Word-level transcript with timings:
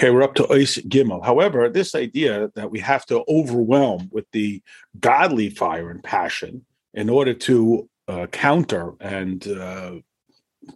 Okay, 0.00 0.08
we're 0.08 0.22
up 0.22 0.34
to 0.36 0.44
Ois 0.44 0.82
Gimel. 0.88 1.22
However, 1.22 1.68
this 1.68 1.94
idea 1.94 2.50
that 2.54 2.70
we 2.70 2.80
have 2.80 3.04
to 3.04 3.22
overwhelm 3.28 4.08
with 4.10 4.24
the 4.32 4.62
godly 4.98 5.50
fire 5.50 5.90
and 5.90 6.02
passion 6.02 6.64
in 6.94 7.10
order 7.10 7.34
to 7.34 7.86
uh, 8.08 8.26
counter 8.28 8.94
and 8.98 9.46
uh, 9.46 9.96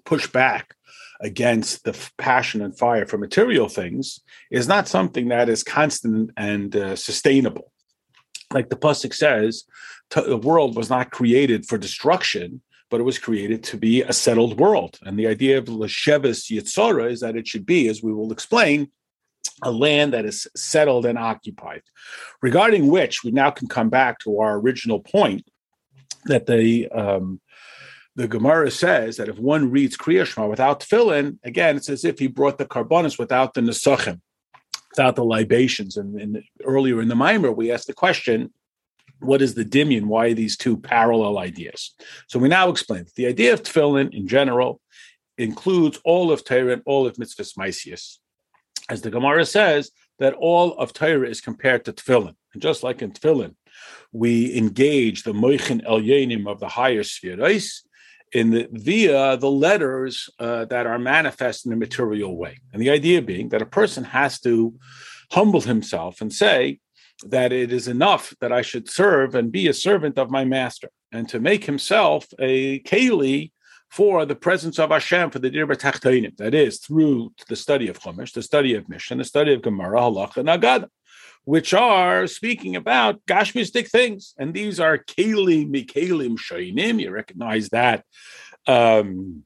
push 0.04 0.26
back 0.26 0.74
against 1.22 1.84
the 1.84 1.98
passion 2.18 2.60
and 2.60 2.76
fire 2.78 3.06
for 3.06 3.16
material 3.16 3.66
things 3.70 4.20
is 4.50 4.68
not 4.68 4.88
something 4.88 5.28
that 5.28 5.48
is 5.48 5.62
constant 5.62 6.30
and 6.36 6.76
uh, 6.76 6.94
sustainable. 6.94 7.72
Like 8.52 8.68
the 8.68 8.76
pasuk 8.76 9.14
says, 9.14 9.64
the 10.10 10.36
world 10.36 10.76
was 10.76 10.90
not 10.90 11.12
created 11.12 11.64
for 11.64 11.78
destruction, 11.78 12.60
but 12.90 13.00
it 13.00 13.04
was 13.04 13.18
created 13.18 13.64
to 13.64 13.78
be 13.78 14.02
a 14.02 14.12
settled 14.12 14.60
world. 14.60 14.98
And 15.00 15.18
the 15.18 15.28
idea 15.28 15.56
of 15.56 15.64
Leshevis 15.64 16.52
Yitzora 16.54 17.10
is 17.10 17.20
that 17.20 17.36
it 17.36 17.48
should 17.48 17.64
be, 17.64 17.88
as 17.88 18.02
we 18.02 18.12
will 18.12 18.30
explain, 18.30 18.90
a 19.62 19.70
land 19.70 20.12
that 20.12 20.24
is 20.24 20.46
settled 20.56 21.06
and 21.06 21.18
occupied. 21.18 21.82
Regarding 22.42 22.88
which, 22.88 23.24
we 23.24 23.30
now 23.30 23.50
can 23.50 23.68
come 23.68 23.88
back 23.88 24.18
to 24.20 24.40
our 24.40 24.58
original 24.58 25.00
point 25.00 25.46
that 26.26 26.46
the 26.46 26.88
um, 26.88 27.40
the 28.16 28.28
Gemara 28.28 28.70
says 28.70 29.16
that 29.16 29.28
if 29.28 29.38
one 29.38 29.70
reads 29.70 29.96
Kriya 29.96 30.24
Shema 30.24 30.46
without 30.46 30.80
tefillin, 30.80 31.38
again, 31.42 31.76
it's 31.76 31.88
as 31.88 32.04
if 32.04 32.18
he 32.18 32.28
brought 32.28 32.58
the 32.58 32.64
karbonis 32.64 33.18
without 33.18 33.54
the 33.54 33.60
nesachim, 33.60 34.20
without 34.90 35.16
the 35.16 35.24
libations. 35.24 35.96
And, 35.96 36.20
and 36.20 36.42
earlier 36.62 37.02
in 37.02 37.08
the 37.08 37.16
Mimer, 37.16 37.50
we 37.50 37.72
asked 37.72 37.88
the 37.88 37.92
question, 37.92 38.52
what 39.18 39.42
is 39.42 39.54
the 39.54 39.64
dimion? 39.64 40.04
Why 40.04 40.32
these 40.32 40.56
two 40.56 40.76
parallel 40.76 41.38
ideas? 41.38 41.94
So 42.28 42.38
we 42.38 42.48
now 42.48 42.68
explain 42.68 43.04
that 43.04 43.14
the 43.16 43.26
idea 43.26 43.52
of 43.52 43.62
tefillin 43.62 44.14
in 44.14 44.28
general 44.28 44.80
includes 45.36 45.98
all 46.04 46.30
of 46.30 46.44
Torah 46.44 46.74
and 46.74 46.82
all 46.86 47.06
of 47.06 47.16
mitzvahs 47.16 47.56
maisius. 47.58 48.18
As 48.88 49.02
the 49.02 49.10
Gemara 49.10 49.46
says, 49.46 49.90
that 50.18 50.34
all 50.34 50.76
of 50.78 50.92
Torah 50.92 51.28
is 51.28 51.40
compared 51.40 51.84
to 51.84 51.92
tefillin. 51.92 52.34
And 52.52 52.62
just 52.62 52.82
like 52.82 53.02
in 53.02 53.12
tefillin, 53.12 53.54
we 54.12 54.56
engage 54.56 55.22
the 55.22 55.32
moichin 55.32 55.84
elyenim 55.84 56.48
of 56.48 56.60
the 56.60 56.68
higher 56.68 57.02
spheres 57.02 57.82
in 58.32 58.50
the, 58.50 58.68
via 58.70 59.36
the 59.36 59.50
letters 59.50 60.28
uh, 60.38 60.64
that 60.66 60.86
are 60.86 60.98
manifest 60.98 61.66
in 61.66 61.72
a 61.72 61.76
material 61.76 62.36
way. 62.36 62.58
And 62.72 62.80
the 62.80 62.90
idea 62.90 63.22
being 63.22 63.48
that 63.50 63.62
a 63.62 63.66
person 63.66 64.04
has 64.04 64.40
to 64.40 64.74
humble 65.32 65.62
himself 65.62 66.20
and 66.20 66.32
say, 66.32 66.80
that 67.26 67.52
it 67.52 67.72
is 67.72 67.88
enough 67.88 68.34
that 68.40 68.52
I 68.52 68.62
should 68.62 68.90
serve 68.90 69.34
and 69.34 69.52
be 69.52 69.68
a 69.68 69.74
servant 69.74 70.18
of 70.18 70.30
my 70.30 70.44
master, 70.44 70.90
and 71.12 71.28
to 71.28 71.40
make 71.40 71.64
himself 71.64 72.26
a 72.38 72.80
keli 72.80 73.52
for 73.94 74.26
the 74.26 74.34
presence 74.34 74.80
of 74.80 74.90
Hashem 74.90 75.30
for 75.30 75.38
the 75.38 75.48
Dirba 75.48 75.76
Tachtainim. 75.76 76.36
That 76.38 76.52
is 76.52 76.80
through 76.80 77.32
the 77.48 77.54
study 77.54 77.86
of 77.86 78.00
Chumash, 78.00 78.32
the 78.32 78.42
study 78.42 78.74
of 78.74 78.88
Mishnah, 78.88 79.18
the 79.18 79.24
study 79.24 79.54
of 79.54 79.62
Gemara, 79.62 80.00
Halacha, 80.00 80.38
and 80.38 80.48
Agada, 80.48 80.88
which 81.44 81.72
are 81.72 82.26
speaking 82.26 82.74
about 82.74 83.24
Gashmistic 83.26 83.88
things, 83.88 84.34
and 84.36 84.52
these 84.52 84.80
are 84.80 84.98
kelim 84.98 85.70
mikelim 85.72 86.36
shainim. 86.36 87.00
You 87.00 87.12
recognize 87.12 87.68
that 87.68 88.04
um, 88.66 89.44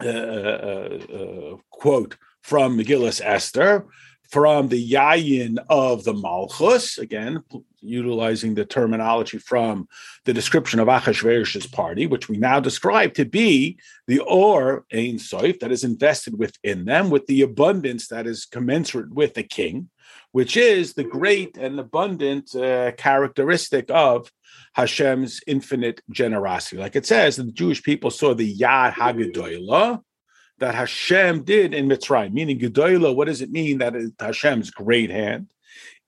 uh, 0.00 0.08
uh, 0.08 0.98
uh, 1.12 1.56
quote 1.70 2.16
from 2.44 2.78
Megillus 2.78 3.20
Esther 3.24 3.86
from 4.30 4.68
the 4.68 4.92
yayin 4.92 5.58
of 5.68 6.04
the 6.04 6.14
Malchus, 6.14 6.98
again, 6.98 7.42
utilizing 7.80 8.54
the 8.54 8.64
terminology 8.64 9.38
from 9.38 9.88
the 10.24 10.32
description 10.32 10.80
of 10.80 10.88
Achashverosh's 10.88 11.66
party, 11.66 12.06
which 12.06 12.28
we 12.28 12.36
now 12.36 12.58
describe 12.58 13.14
to 13.14 13.24
be 13.24 13.78
the 14.06 14.20
Or 14.20 14.84
Ein 14.92 15.18
Soif 15.18 15.60
that 15.60 15.70
is 15.70 15.84
invested 15.84 16.38
within 16.38 16.84
them, 16.84 17.10
with 17.10 17.26
the 17.26 17.42
abundance 17.42 18.08
that 18.08 18.26
is 18.26 18.46
commensurate 18.46 19.12
with 19.12 19.34
the 19.34 19.42
king, 19.42 19.90
which 20.32 20.56
is 20.56 20.94
the 20.94 21.04
great 21.04 21.56
and 21.56 21.78
abundant 21.78 22.54
uh, 22.54 22.92
characteristic 22.92 23.90
of 23.90 24.30
Hashem's 24.72 25.40
infinite 25.46 26.00
generosity. 26.10 26.78
Like 26.78 26.96
it 26.96 27.06
says, 27.06 27.36
the 27.36 27.44
Jewish 27.44 27.82
people 27.82 28.10
saw 28.10 28.34
the 28.34 28.56
Yad 28.56 28.94
Hagadolah, 28.94 30.00
that 30.58 30.74
Hashem 30.74 31.44
did 31.44 31.74
in 31.74 31.88
Mitzrayim, 31.88 32.32
meaning 32.32 32.58
Gedolah, 32.58 33.14
what 33.14 33.26
does 33.26 33.42
it 33.42 33.50
mean 33.50 33.78
that 33.78 33.94
Hashem's 34.20 34.70
great 34.70 35.10
hand? 35.10 35.52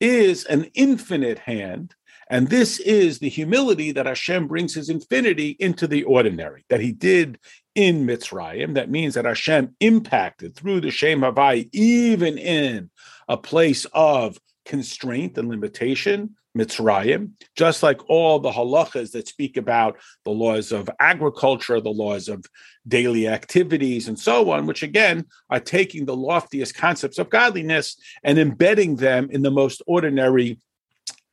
Is 0.00 0.44
an 0.44 0.70
infinite 0.74 1.38
hand. 1.38 1.94
And 2.28 2.48
this 2.48 2.80
is 2.80 3.20
the 3.20 3.28
humility 3.28 3.92
that 3.92 4.06
Hashem 4.06 4.48
brings 4.48 4.74
his 4.74 4.88
infinity 4.88 5.56
into 5.60 5.86
the 5.86 6.02
ordinary, 6.04 6.64
that 6.68 6.80
he 6.80 6.90
did 6.90 7.38
in 7.74 8.04
Mitzrayim. 8.04 8.74
That 8.74 8.90
means 8.90 9.14
that 9.14 9.24
Hashem 9.24 9.76
impacted 9.80 10.56
through 10.56 10.80
the 10.80 10.90
Shem 10.90 11.20
Havai, 11.20 11.68
even 11.72 12.36
in 12.36 12.90
a 13.28 13.36
place 13.36 13.86
of 13.92 14.38
constraint 14.64 15.38
and 15.38 15.48
limitation, 15.48 16.34
Mitzrayim, 16.56 17.32
just 17.54 17.82
like 17.82 18.08
all 18.08 18.38
the 18.38 18.50
halachas 18.50 19.12
that 19.12 19.28
speak 19.28 19.56
about 19.56 19.98
the 20.24 20.30
laws 20.30 20.72
of 20.72 20.88
agriculture, 20.98 21.80
the 21.80 21.90
laws 21.90 22.28
of 22.28 22.44
daily 22.88 23.28
activities, 23.28 24.08
and 24.08 24.18
so 24.18 24.50
on, 24.50 24.66
which 24.66 24.82
again 24.82 25.24
are 25.50 25.60
taking 25.60 26.04
the 26.04 26.16
loftiest 26.16 26.74
concepts 26.74 27.18
of 27.18 27.30
godliness 27.30 27.96
and 28.24 28.38
embedding 28.38 28.96
them 28.96 29.28
in 29.30 29.42
the 29.42 29.50
most 29.50 29.82
ordinary 29.86 30.58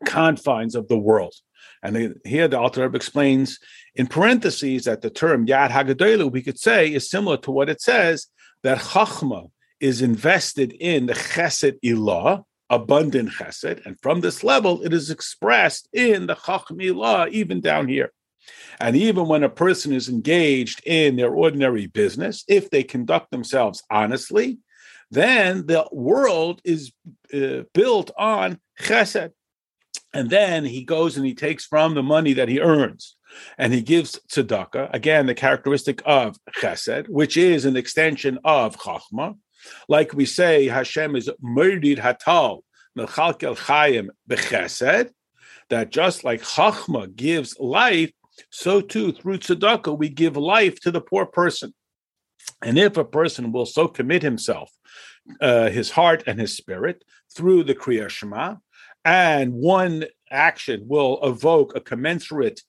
confines 0.05 0.75
of 0.75 0.87
the 0.87 0.97
world. 0.97 1.33
And 1.81 2.15
here 2.25 2.47
the 2.47 2.59
Alter 2.59 2.83
Rebbe 2.83 2.95
explains 2.95 3.59
in 3.95 4.07
parentheses 4.07 4.85
that 4.85 5.01
the 5.01 5.09
term 5.09 5.45
Yad 5.45 5.69
Hagadolu, 5.69 6.31
we 6.31 6.41
could 6.41 6.57
say, 6.57 6.93
is 6.93 7.09
similar 7.09 7.37
to 7.37 7.51
what 7.51 7.69
it 7.69 7.81
says 7.81 8.27
that 8.63 8.77
Chachma 8.79 9.49
is 9.79 10.01
invested 10.01 10.71
in 10.79 11.07
the 11.07 11.13
Chesed 11.13 11.77
Ilah, 11.83 12.43
abundant 12.75 13.29
chesed. 13.29 13.85
And 13.85 13.99
from 14.01 14.21
this 14.21 14.43
level, 14.43 14.83
it 14.83 14.93
is 14.93 15.09
expressed 15.09 15.87
in 15.93 16.27
the 16.27 16.35
chachmi 16.35 16.93
law, 16.95 17.25
even 17.29 17.61
down 17.61 17.87
here. 17.87 18.11
And 18.79 18.95
even 18.95 19.27
when 19.27 19.43
a 19.43 19.49
person 19.49 19.93
is 19.93 20.09
engaged 20.09 20.81
in 20.85 21.15
their 21.15 21.33
ordinary 21.33 21.87
business, 21.87 22.43
if 22.47 22.69
they 22.69 22.83
conduct 22.83 23.31
themselves 23.31 23.83
honestly, 23.89 24.59
then 25.11 25.65
the 25.67 25.87
world 25.91 26.61
is 26.63 26.91
uh, 27.33 27.63
built 27.73 28.11
on 28.17 28.59
chesed. 28.81 29.31
And 30.13 30.29
then 30.29 30.65
he 30.65 30.83
goes 30.83 31.17
and 31.17 31.25
he 31.25 31.33
takes 31.33 31.65
from 31.65 31.95
the 31.95 32.03
money 32.03 32.33
that 32.33 32.49
he 32.49 32.59
earns 32.59 33.15
and 33.57 33.73
he 33.73 33.81
gives 33.81 34.19
tzedakah, 34.29 34.93
again, 34.93 35.25
the 35.25 35.35
characteristic 35.35 36.01
of 36.05 36.37
chesed, 36.59 37.07
which 37.09 37.37
is 37.37 37.65
an 37.65 37.75
extension 37.75 38.39
of 38.43 38.77
chachma. 38.77 39.37
Like 39.87 40.13
we 40.13 40.25
say, 40.25 40.67
Hashem 40.67 41.15
is 41.15 41.29
morid 41.41 41.97
hatal, 41.97 42.61
mechalkel 42.97 43.57
chayim 43.57 44.09
bechesed, 44.29 45.11
that 45.69 45.89
just 45.91 46.23
like 46.23 46.41
chachma 46.41 47.13
gives 47.15 47.57
life, 47.59 48.11
so 48.49 48.81
too 48.81 49.11
through 49.11 49.39
tzedakah 49.39 49.97
we 49.97 50.09
give 50.09 50.37
life 50.37 50.79
to 50.81 50.91
the 50.91 51.01
poor 51.01 51.25
person. 51.25 51.73
And 52.61 52.77
if 52.77 52.97
a 52.97 53.05
person 53.05 53.51
will 53.51 53.65
so 53.65 53.87
commit 53.87 54.23
himself, 54.23 54.71
uh, 55.41 55.69
his 55.69 55.91
heart 55.91 56.23
and 56.27 56.39
his 56.39 56.55
spirit 56.55 57.03
through 57.35 57.63
the 57.63 57.75
Kriya 57.75 58.09
Shema, 58.09 58.55
and 59.05 59.53
one 59.53 60.05
action 60.29 60.83
will 60.87 61.19
evoke 61.23 61.75
a 61.75 61.81
commensurate 61.81 62.61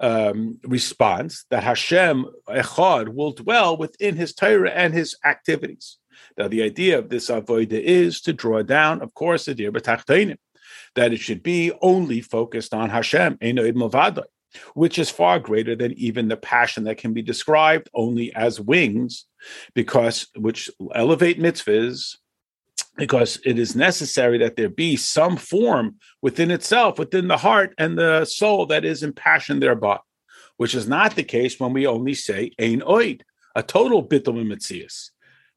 um, 0.00 0.58
response 0.64 1.44
that 1.50 1.62
Hashem 1.62 2.26
Echad 2.48 3.08
will 3.08 3.32
dwell 3.32 3.76
within 3.76 4.16
his 4.16 4.32
Torah 4.32 4.70
and 4.70 4.94
his 4.94 5.16
activities. 5.24 5.98
Now, 6.36 6.48
the 6.48 6.62
idea 6.62 6.98
of 6.98 7.08
this 7.08 7.28
avoida 7.28 7.80
is 7.80 8.20
to 8.22 8.32
draw 8.32 8.62
down, 8.62 9.02
of 9.02 9.14
course, 9.14 9.44
the 9.44 9.54
dir 9.54 9.70
that 10.94 11.12
it 11.12 11.18
should 11.18 11.42
be 11.42 11.72
only 11.80 12.20
focused 12.20 12.74
on 12.74 12.90
Hashem, 12.90 13.38
which 14.74 14.98
is 14.98 15.10
far 15.10 15.38
greater 15.38 15.76
than 15.76 15.92
even 15.92 16.28
the 16.28 16.36
passion 16.36 16.84
that 16.84 16.98
can 16.98 17.12
be 17.12 17.22
described 17.22 17.88
only 17.94 18.34
as 18.34 18.60
wings, 18.60 19.26
because 19.74 20.26
which 20.36 20.70
elevate 20.94 21.38
mitzvahs, 21.38 22.16
because 22.96 23.40
it 23.44 23.58
is 23.58 23.76
necessary 23.76 24.38
that 24.38 24.56
there 24.56 24.68
be 24.68 24.96
some 24.96 25.36
form 25.36 25.96
within 26.22 26.50
itself, 26.50 26.98
within 26.98 27.28
the 27.28 27.36
heart 27.36 27.74
and 27.78 27.96
the 27.96 28.24
soul 28.24 28.66
that 28.66 28.84
is 28.84 29.02
impassioned 29.02 29.62
thereby, 29.62 29.98
which 30.56 30.74
is 30.74 30.88
not 30.88 31.14
the 31.14 31.22
case 31.22 31.60
when 31.60 31.72
we 31.72 31.86
only 31.86 32.14
say 32.14 32.50
ein 32.58 32.80
oid, 32.80 33.22
a 33.54 33.62
total 33.62 34.06
bitul 34.06 34.44
mitzias 34.44 35.10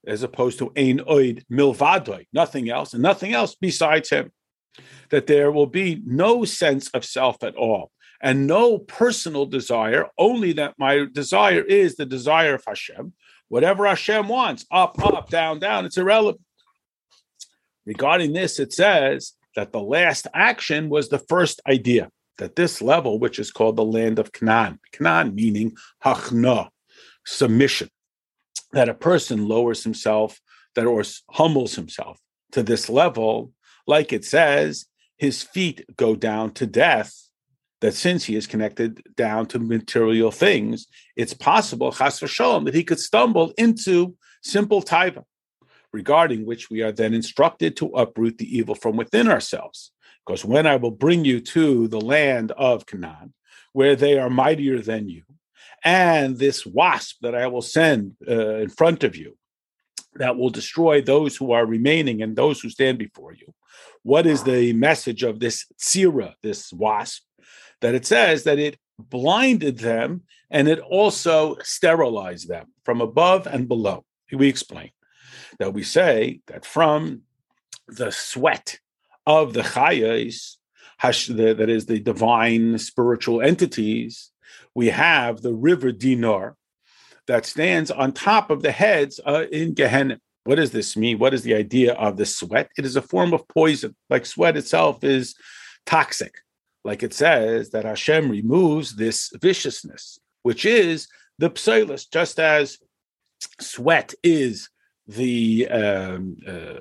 as 0.05 0.23
opposed 0.23 0.59
to 0.59 0.71
ein 0.75 0.99
oid 0.99 1.43
milvadoi, 1.51 2.25
nothing 2.33 2.69
else, 2.69 2.93
and 2.93 3.01
nothing 3.01 3.33
else 3.33 3.55
besides 3.55 4.09
him. 4.09 4.31
That 5.09 5.27
there 5.27 5.51
will 5.51 5.67
be 5.67 6.01
no 6.05 6.45
sense 6.45 6.89
of 6.89 7.05
self 7.05 7.43
at 7.43 7.55
all 7.55 7.91
and 8.23 8.47
no 8.47 8.77
personal 8.79 9.45
desire, 9.45 10.07
only 10.17 10.53
that 10.53 10.75
my 10.79 11.05
desire 11.11 11.61
is 11.61 11.95
the 11.95 12.05
desire 12.05 12.55
of 12.55 12.63
Hashem. 12.65 13.13
Whatever 13.49 13.85
Hashem 13.85 14.29
wants, 14.29 14.65
up, 14.71 14.97
up, 15.05 15.29
down, 15.29 15.59
down, 15.59 15.85
it's 15.85 15.97
irrelevant. 15.97 16.41
Regarding 17.85 18.31
this, 18.31 18.59
it 18.59 18.71
says 18.71 19.33
that 19.57 19.73
the 19.73 19.81
last 19.81 20.25
action 20.33 20.89
was 20.89 21.09
the 21.09 21.19
first 21.19 21.59
idea, 21.67 22.09
that 22.37 22.55
this 22.55 22.81
level, 22.81 23.19
which 23.19 23.39
is 23.39 23.51
called 23.51 23.75
the 23.75 23.85
land 23.85 24.19
of 24.19 24.31
Canaan, 24.31 24.79
Canaan 24.93 25.35
meaning 25.35 25.75
hachna, 26.03 26.69
submission 27.25 27.89
that 28.73 28.89
a 28.89 28.93
person 28.93 29.47
lowers 29.47 29.83
himself, 29.83 30.41
that 30.75 30.85
or 30.85 31.03
humbles 31.31 31.75
himself 31.75 32.19
to 32.51 32.63
this 32.63 32.89
level, 32.89 33.51
like 33.87 34.11
it 34.11 34.25
says, 34.25 34.85
his 35.17 35.43
feet 35.43 35.85
go 35.95 36.15
down 36.15 36.51
to 36.51 36.65
death. 36.65 37.19
That 37.81 37.93
since 37.93 38.23
he 38.23 38.35
is 38.35 38.47
connected 38.47 39.03
down 39.15 39.45
to 39.47 39.59
material 39.59 40.31
things, 40.31 40.87
it's 41.17 41.33
possible, 41.33 41.91
chas 41.91 42.19
v'shalom, 42.19 42.65
that 42.65 42.73
he 42.73 42.83
could 42.83 42.99
stumble 42.99 43.53
into 43.57 44.15
simple 44.41 44.81
taiva, 44.81 45.23
regarding 45.91 46.45
which 46.45 46.69
we 46.69 46.81
are 46.81 46.93
then 46.93 47.13
instructed 47.13 47.75
to 47.77 47.87
uproot 47.87 48.37
the 48.37 48.57
evil 48.57 48.73
from 48.73 48.95
within 48.95 49.27
ourselves. 49.27 49.91
Because 50.25 50.45
when 50.45 50.65
I 50.65 50.77
will 50.77 50.91
bring 50.91 51.25
you 51.25 51.41
to 51.41 51.89
the 51.89 51.99
land 51.99 52.51
of 52.53 52.85
Canaan, 52.85 53.33
where 53.73 53.97
they 53.97 54.17
are 54.17 54.29
mightier 54.29 54.79
than 54.79 55.09
you, 55.09 55.23
and 55.83 56.37
this 56.37 56.65
wasp 56.65 57.17
that 57.21 57.35
I 57.35 57.47
will 57.47 57.61
send 57.61 58.15
uh, 58.27 58.57
in 58.57 58.69
front 58.69 59.03
of 59.03 59.15
you, 59.15 59.37
that 60.15 60.37
will 60.37 60.49
destroy 60.49 61.01
those 61.01 61.35
who 61.35 61.51
are 61.51 61.65
remaining 61.65 62.21
and 62.21 62.35
those 62.35 62.61
who 62.61 62.69
stand 62.69 62.97
before 62.97 63.33
you. 63.33 63.53
What 64.03 64.25
is 64.25 64.43
the 64.43 64.73
message 64.73 65.23
of 65.23 65.39
this 65.39 65.65
tsira, 65.81 66.33
this 66.41 66.71
wasp? 66.71 67.23
That 67.81 67.95
it 67.95 68.05
says 68.05 68.43
that 68.43 68.59
it 68.59 68.77
blinded 68.99 69.79
them 69.79 70.21
and 70.49 70.67
it 70.67 70.79
also 70.79 71.57
sterilized 71.63 72.47
them 72.47 72.67
from 72.85 73.01
above 73.01 73.47
and 73.47 73.67
below. 73.67 74.05
We 74.31 74.47
explain 74.47 74.91
that 75.59 75.73
we 75.73 75.83
say 75.83 76.41
that 76.47 76.65
from 76.65 77.21
the 77.87 78.11
sweat 78.11 78.79
of 79.25 79.53
the 79.53 79.61
chayas, 79.61 80.57
that 81.01 81.69
is 81.69 81.85
the 81.85 81.99
divine 81.99 82.77
spiritual 82.77 83.41
entities, 83.41 84.31
we 84.75 84.87
have 84.87 85.41
the 85.41 85.53
river 85.53 85.91
Dinur, 85.91 86.53
that 87.27 87.45
stands 87.45 87.89
on 87.89 88.11
top 88.11 88.49
of 88.49 88.61
the 88.61 88.71
heads 88.71 89.19
uh, 89.25 89.45
in 89.51 89.73
Gehenna. 89.73 90.19
What 90.43 90.55
does 90.55 90.71
this 90.71 90.97
mean? 90.97 91.19
What 91.19 91.33
is 91.33 91.43
the 91.43 91.55
idea 91.55 91.93
of 91.93 92.17
the 92.17 92.25
sweat? 92.25 92.69
It 92.77 92.85
is 92.85 92.97
a 92.97 93.01
form 93.01 93.33
of 93.33 93.47
poison. 93.47 93.95
Like 94.09 94.25
sweat 94.25 94.57
itself 94.57 95.03
is 95.03 95.35
toxic. 95.85 96.35
Like 96.83 97.01
it 97.01 97.13
says 97.13 97.69
that 97.69 97.85
Hashem 97.85 98.29
removes 98.29 98.95
this 98.95 99.31
viciousness, 99.41 100.19
which 100.41 100.65
is 100.65 101.07
the 101.39 101.49
psilus, 101.49 102.09
just 102.11 102.39
as 102.39 102.77
sweat 103.61 104.13
is 104.21 104.69
the 105.07 105.67
um, 105.69 106.37
uh, 106.45 106.79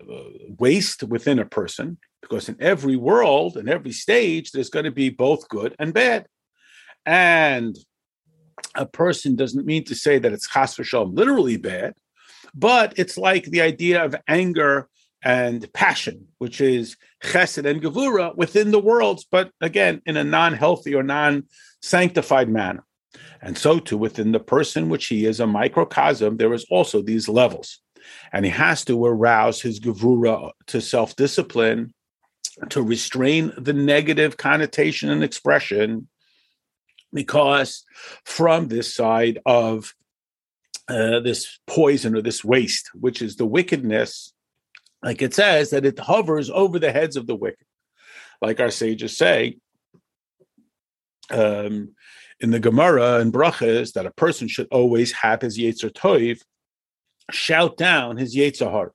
waste 0.59 1.05
within 1.05 1.39
a 1.39 1.45
person, 1.45 1.99
because 2.21 2.49
in 2.49 2.57
every 2.61 2.97
world, 2.97 3.57
in 3.57 3.69
every 3.69 3.93
stage, 3.93 4.51
there's 4.51 4.71
going 4.71 4.85
to 4.85 4.91
be 4.91 5.09
both 5.09 5.49
good 5.49 5.75
and 5.79 5.95
bad. 5.95 6.27
And 7.07 7.77
a 8.75 8.87
person 8.87 9.37
doesn't 9.37 9.67
mean 9.67 9.85
to 9.85 9.95
say 9.95 10.19
that 10.19 10.33
it's 10.33 10.49
chas 10.49 10.77
v'shalom 10.77 11.17
literally 11.17 11.57
bad, 11.57 11.95
but 12.55 12.95
it's 12.97 13.19
like 13.19 13.45
the 13.45 13.61
idea 13.61 14.05
of 14.05 14.15
anger 14.29 14.89
and 15.25 15.73
passion, 15.73 16.27
which 16.39 16.61
is 16.61 16.97
chesed 17.23 17.65
and 17.69 17.81
gevura 17.81 18.37
within 18.37 18.71
the 18.71 18.81
worlds, 18.81 19.27
but 19.31 19.53
again, 19.61 20.03
in 20.07 20.17
a 20.17 20.25
non-healthy 20.25 20.95
or 20.95 21.03
non-sanctified 21.03 22.49
manner. 22.49 22.85
And 23.41 23.57
so 23.57 23.79
too, 23.79 23.99
within 23.99 24.33
the 24.33 24.41
person 24.41 24.89
which 24.89 25.07
he 25.07 25.27
is 25.27 25.39
a 25.39 25.47
microcosm, 25.47 26.37
there 26.37 26.53
is 26.53 26.67
also 26.71 27.03
these 27.03 27.29
levels. 27.29 27.81
And 28.33 28.45
he 28.45 28.51
has 28.51 28.85
to 28.87 29.05
arouse 29.05 29.61
his 29.61 29.79
gevura 29.79 30.51
to 30.69 30.81
self-discipline, 30.81 31.95
to 32.71 32.83
restrain 32.83 33.53
the 33.57 33.73
negative 33.73 34.37
connotation 34.37 35.09
and 35.09 35.23
expression, 35.23 36.09
because 37.13 37.85
from 38.25 38.69
this 38.69 38.95
side 38.95 39.41
of 39.47 39.95
uh, 40.89 41.21
this 41.21 41.59
poison 41.67 42.17
or 42.17 42.23
this 42.23 42.45
waste, 42.45 42.91
which 42.95 43.23
is 43.23 43.37
the 43.37 43.47
wickedness, 43.47 44.33
like 45.03 45.23
it 45.23 45.35
says, 45.35 45.71
that 45.71 45.85
it 45.85 45.99
hovers 45.99 46.51
over 46.51 46.79
the 46.79 46.93
heads 46.93 47.17
of 47.17 47.27
the 47.27 47.35
wicked. 47.35 47.67
Like 48.41 48.61
our 48.61 48.71
sages 48.71 49.17
say 49.17 49.59
um, 51.31 51.95
in 52.41 52.51
the 52.51 52.59
Gemara 52.59 53.21
and 53.21 53.33
Brachas, 53.33 53.93
that 53.93 54.07
a 54.07 54.13
person 54.13 54.49
should 54.49 54.69
always 54.71 55.13
have 55.13 55.43
his 55.43 55.59
Yetzer 55.59 55.93
Toiv 55.93 56.41
shout 57.31 57.77
down 57.77 58.17
his 58.17 58.37
Yetzer 58.37 58.71
Hara. 58.71 58.91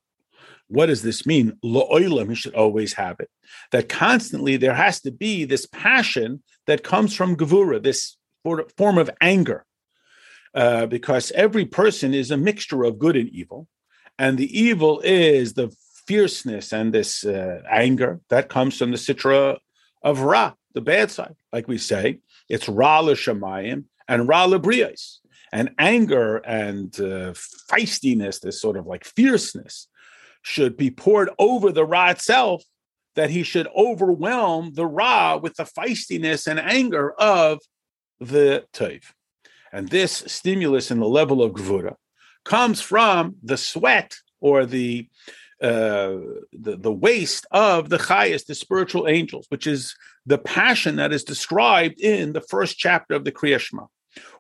What 0.67 0.87
does 0.87 1.01
this 1.01 1.25
mean? 1.25 1.57
Lo'olam, 1.63 2.29
he 2.29 2.35
should 2.35 2.55
always 2.55 2.93
have 2.93 3.19
it. 3.19 3.29
That 3.71 3.87
constantly 3.87 4.57
there 4.57 4.73
has 4.73 4.99
to 5.01 5.11
be 5.11 5.45
this 5.45 5.65
passion 5.65 6.43
that 6.67 6.83
comes 6.83 7.15
from 7.15 7.35
Gevura, 7.35 7.81
this 7.81 8.17
form 8.43 8.97
of 8.97 9.09
anger, 9.19 9.65
uh, 10.53 10.85
because 10.85 11.31
every 11.31 11.65
person 11.65 12.13
is 12.13 12.31
a 12.31 12.37
mixture 12.37 12.83
of 12.83 12.99
good 12.99 13.15
and 13.15 13.29
evil. 13.29 13.67
And 14.19 14.37
the 14.37 14.57
evil 14.57 15.01
is 15.03 15.53
the 15.53 15.75
fierceness 16.05 16.71
and 16.71 16.93
this 16.93 17.25
uh, 17.25 17.61
anger 17.69 18.21
that 18.29 18.49
comes 18.49 18.77
from 18.77 18.91
the 18.91 18.97
sitra 18.97 19.57
of 20.01 20.21
Ra, 20.21 20.53
the 20.73 20.81
bad 20.81 21.11
side. 21.11 21.35
Like 21.51 21.67
we 21.67 21.77
say, 21.77 22.19
it's 22.49 22.69
Ra 22.69 22.99
l'shamayim 23.01 23.85
and 24.07 24.27
Ra 24.27 24.45
l'briyas. 24.45 25.17
And 25.51 25.71
anger 25.79 26.37
and 26.37 26.93
uh, 26.99 27.33
feistiness, 27.69 28.41
this 28.41 28.61
sort 28.61 28.77
of 28.77 28.85
like 28.85 29.05
fierceness, 29.05 29.87
should 30.41 30.77
be 30.77 30.91
poured 30.91 31.29
over 31.39 31.71
the 31.71 31.85
Ra 31.85 32.09
itself, 32.09 32.63
that 33.17 33.31
he 33.31 33.41
should 33.41 33.67
overwhelm 33.75 34.73
the 34.75 34.85
Ra 34.85 35.37
with 35.37 35.55
the 35.55 35.63
feistiness 35.63 36.45
and 36.47 36.59
anger 36.59 37.11
of 37.19 37.59
the 38.19 38.63
Tov. 38.73 39.01
And 39.73 39.89
this 39.89 40.23
stimulus 40.27 40.91
in 40.91 40.99
the 40.99 41.07
level 41.07 41.41
of 41.41 41.53
Gvura 41.53 41.95
comes 42.45 42.79
from 42.79 43.35
the 43.43 43.57
sweat 43.57 44.15
or 44.39 44.65
the 44.65 45.09
uh, 45.59 46.21
the, 46.53 46.77
the 46.77 46.93
waste 46.93 47.47
of 47.49 47.89
the 47.89 47.97
highest, 47.97 48.45
the 48.45 48.53
spiritual 48.53 49.07
angels, 49.07 49.47
which 49.49 49.65
is 49.65 49.95
the 50.27 50.37
passion 50.37 50.97
that 50.97 51.11
is 51.11 51.23
described 51.23 51.99
in 51.99 52.33
the 52.33 52.41
first 52.41 52.77
chapter 52.77 53.15
of 53.15 53.23
the 53.25 53.31
Kriyashma, 53.31 53.87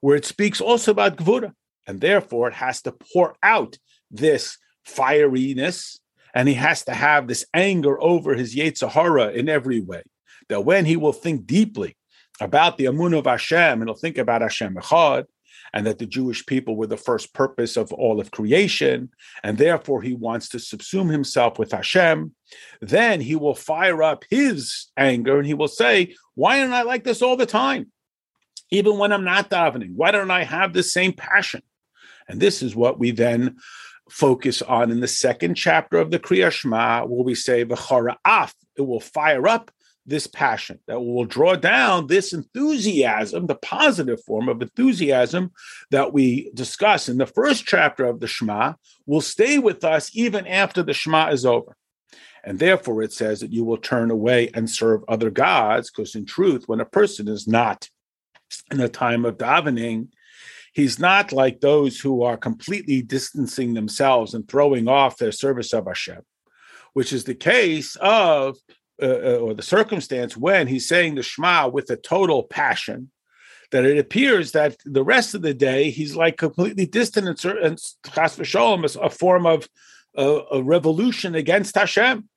where 0.01 0.15
it 0.15 0.25
speaks 0.25 0.61
also 0.61 0.91
about 0.91 1.17
Gvura. 1.17 1.53
And 1.87 1.99
therefore, 1.99 2.49
it 2.49 2.53
has 2.53 2.83
to 2.83 2.91
pour 2.91 3.35
out 3.41 3.79
this 4.11 4.59
fieriness 4.87 5.97
and 6.37 6.47
he 6.47 6.53
has 6.53 6.83
to 6.83 6.93
have 6.93 7.27
this 7.27 7.47
anger 7.51 7.99
over 7.99 8.35
his 8.35 8.55
Yetzer 8.55 8.87
Hara 8.87 9.29
in 9.29 9.49
every 9.49 9.81
way. 9.81 10.03
That 10.49 10.65
when 10.65 10.85
he 10.85 10.95
will 10.95 11.11
think 11.11 11.47
deeply 11.47 11.97
about 12.39 12.77
the 12.77 12.85
Amun 12.85 13.15
of 13.15 13.25
Hashem, 13.25 13.81
and 13.81 13.89
he'll 13.89 13.95
think 13.95 14.19
about 14.19 14.43
Hashem 14.43 14.75
Echad, 14.75 15.25
and 15.73 15.87
that 15.87 15.97
the 15.97 16.05
Jewish 16.05 16.45
people 16.45 16.75
were 16.75 16.85
the 16.85 16.95
first 16.95 17.33
purpose 17.33 17.75
of 17.75 17.91
all 17.91 18.19
of 18.19 18.29
creation, 18.29 19.09
and 19.43 19.57
therefore 19.57 20.03
he 20.03 20.13
wants 20.13 20.49
to 20.49 20.57
subsume 20.57 21.11
himself 21.11 21.57
with 21.57 21.71
Hashem, 21.71 22.35
then 22.81 23.19
he 23.19 23.35
will 23.35 23.55
fire 23.55 24.03
up 24.03 24.23
his 24.29 24.91
anger 24.95 25.39
and 25.39 25.47
he 25.47 25.55
will 25.55 25.67
say, 25.67 26.13
Why 26.35 26.59
don't 26.59 26.71
I 26.71 26.83
like 26.83 27.03
this 27.03 27.23
all 27.23 27.35
the 27.35 27.47
time? 27.47 27.91
Even 28.69 28.99
when 28.99 29.11
I'm 29.11 29.23
not 29.23 29.49
davening, 29.49 29.95
why 29.95 30.11
don't 30.11 30.29
I 30.29 30.43
have 30.43 30.71
the 30.71 30.83
same 30.83 31.13
passion? 31.13 31.63
And 32.27 32.39
this 32.39 32.61
is 32.61 32.75
what 32.75 32.99
we 32.99 33.09
then 33.09 33.57
focus 34.09 34.61
on 34.61 34.91
in 34.91 34.99
the 34.99 35.07
second 35.07 35.55
chapter 35.55 35.97
of 35.97 36.11
the 36.11 36.19
Kriya 36.19 36.51
Shema, 36.51 37.05
where 37.05 37.23
we 37.23 37.35
say, 37.35 37.65
Af, 38.25 38.53
it 38.75 38.81
will 38.81 38.99
fire 38.99 39.47
up 39.47 39.71
this 40.05 40.25
passion, 40.25 40.79
that 40.87 41.01
will 41.01 41.25
draw 41.25 41.55
down 41.55 42.07
this 42.07 42.31
enthusiasm, 42.31 43.45
the 43.45 43.55
positive 43.55 44.23
form 44.23 44.47
of 44.47 44.61
enthusiasm 44.61 45.51
that 45.91 46.13
we 46.13 46.49
discuss 46.53 47.09
in 47.09 47.17
the 47.17 47.25
first 47.25 47.65
chapter 47.65 48.05
of 48.05 48.21
the 48.21 48.27
Shema, 48.27 48.73
will 49.05 49.19
stay 49.19 49.59
with 49.59 49.83
us 49.83 50.09
even 50.15 50.47
after 50.47 50.81
the 50.81 50.93
Shema 50.93 51.29
is 51.31 51.45
over. 51.45 51.75
And 52.45 52.59
therefore, 52.59 53.03
it 53.03 53.11
says 53.11 53.41
that 53.41 53.51
you 53.51 53.65
will 53.65 53.77
turn 53.77 54.09
away 54.09 54.49
and 54.53 54.69
serve 54.69 55.01
other 55.09 55.29
gods, 55.29 55.91
because 55.91 56.15
in 56.15 56.25
truth, 56.25 56.63
when 56.67 56.79
a 56.79 56.85
person 56.85 57.27
is 57.27 57.45
not 57.45 57.89
in 58.71 58.79
a 58.79 58.87
time 58.87 59.25
of 59.25 59.37
davening, 59.37 60.07
he's 60.77 60.99
not 60.99 61.31
like 61.31 61.59
those 61.59 61.99
who 61.99 62.21
are 62.21 62.37
completely 62.37 63.01
distancing 63.01 63.73
themselves 63.73 64.35
and 64.35 64.47
throwing 64.47 64.87
off 64.87 65.17
their 65.17 65.31
service 65.31 65.73
of 65.73 65.87
Hashem, 65.87 66.21
which 66.93 67.11
is 67.11 67.23
the 67.23 67.33
case 67.33 67.95
of 67.95 68.57
uh, 69.01 69.05
uh, 69.05 69.37
or 69.41 69.55
the 69.55 69.63
circumstance 69.63 70.37
when 70.37 70.67
he's 70.67 70.87
saying 70.87 71.15
the 71.15 71.23
Shema 71.23 71.67
with 71.67 71.89
a 71.89 71.97
total 71.97 72.43
passion, 72.43 73.09
that 73.71 73.85
it 73.85 73.97
appears 73.97 74.51
that 74.51 74.77
the 74.85 75.03
rest 75.03 75.33
of 75.33 75.41
the 75.41 75.55
day 75.55 75.89
he's 75.89 76.15
like 76.15 76.37
completely 76.37 76.85
distant 76.85 77.27
and, 77.27 77.55
and 77.57 77.79
chas 78.13 78.37
v'sholem 78.37 78.85
is 78.85 78.95
a 78.95 79.09
form 79.09 79.47
of 79.47 79.67
a 80.15 80.61
revolution 80.63 81.33
against 81.33 81.75
Hashem. 81.75 82.29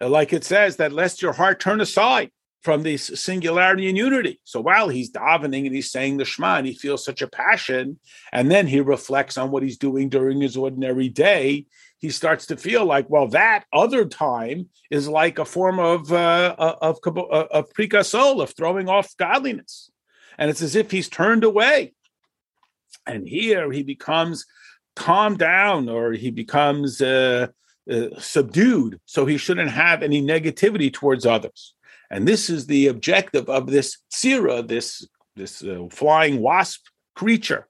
Like 0.00 0.32
it 0.32 0.44
says 0.44 0.76
that 0.76 0.92
lest 0.92 1.22
your 1.22 1.32
heart 1.32 1.58
turn 1.58 1.80
aside 1.80 2.30
from 2.64 2.82
this 2.82 3.10
singularity 3.14 3.90
and 3.90 3.98
unity. 3.98 4.40
So 4.44 4.58
while 4.58 4.88
he's 4.88 5.12
davening 5.12 5.66
and 5.66 5.74
he's 5.74 5.92
saying 5.92 6.16
the 6.16 6.24
Shema 6.24 6.56
and 6.56 6.66
he 6.66 6.72
feels 6.72 7.04
such 7.04 7.20
a 7.20 7.28
passion, 7.28 8.00
and 8.32 8.50
then 8.50 8.66
he 8.66 8.80
reflects 8.80 9.36
on 9.36 9.50
what 9.50 9.62
he's 9.62 9.76
doing 9.76 10.08
during 10.08 10.40
his 10.40 10.56
ordinary 10.56 11.10
day, 11.10 11.66
he 11.98 12.08
starts 12.08 12.46
to 12.46 12.56
feel 12.56 12.86
like, 12.86 13.08
well, 13.10 13.28
that 13.28 13.64
other 13.70 14.06
time 14.06 14.70
is 14.90 15.06
like 15.06 15.38
a 15.38 15.44
form 15.44 15.78
of 15.78 16.10
uh, 16.10 16.56
uh 16.58 16.76
of 16.80 16.98
uh, 17.06 17.46
of 17.50 17.70
prikasol, 17.74 18.42
of 18.42 18.56
throwing 18.56 18.88
off 18.88 19.14
godliness, 19.18 19.90
and 20.38 20.50
it's 20.50 20.62
as 20.62 20.74
if 20.74 20.90
he's 20.90 21.08
turned 21.08 21.44
away. 21.44 21.92
And 23.06 23.28
here 23.28 23.70
he 23.70 23.82
becomes 23.82 24.46
calmed 24.96 25.38
down, 25.38 25.90
or 25.90 26.12
he 26.12 26.30
becomes 26.30 27.02
uh, 27.02 27.48
uh, 27.90 28.08
subdued, 28.18 29.00
so 29.04 29.26
he 29.26 29.36
shouldn't 29.36 29.70
have 29.70 30.02
any 30.02 30.22
negativity 30.22 30.90
towards 30.90 31.26
others. 31.26 31.73
And 32.14 32.28
this 32.28 32.48
is 32.48 32.66
the 32.66 32.86
objective 32.86 33.50
of 33.50 33.66
this 33.66 33.98
tsira, 34.12 34.66
this 34.66 35.04
this 35.34 35.64
uh, 35.64 35.88
flying 35.90 36.40
wasp 36.40 36.86
creature, 37.16 37.66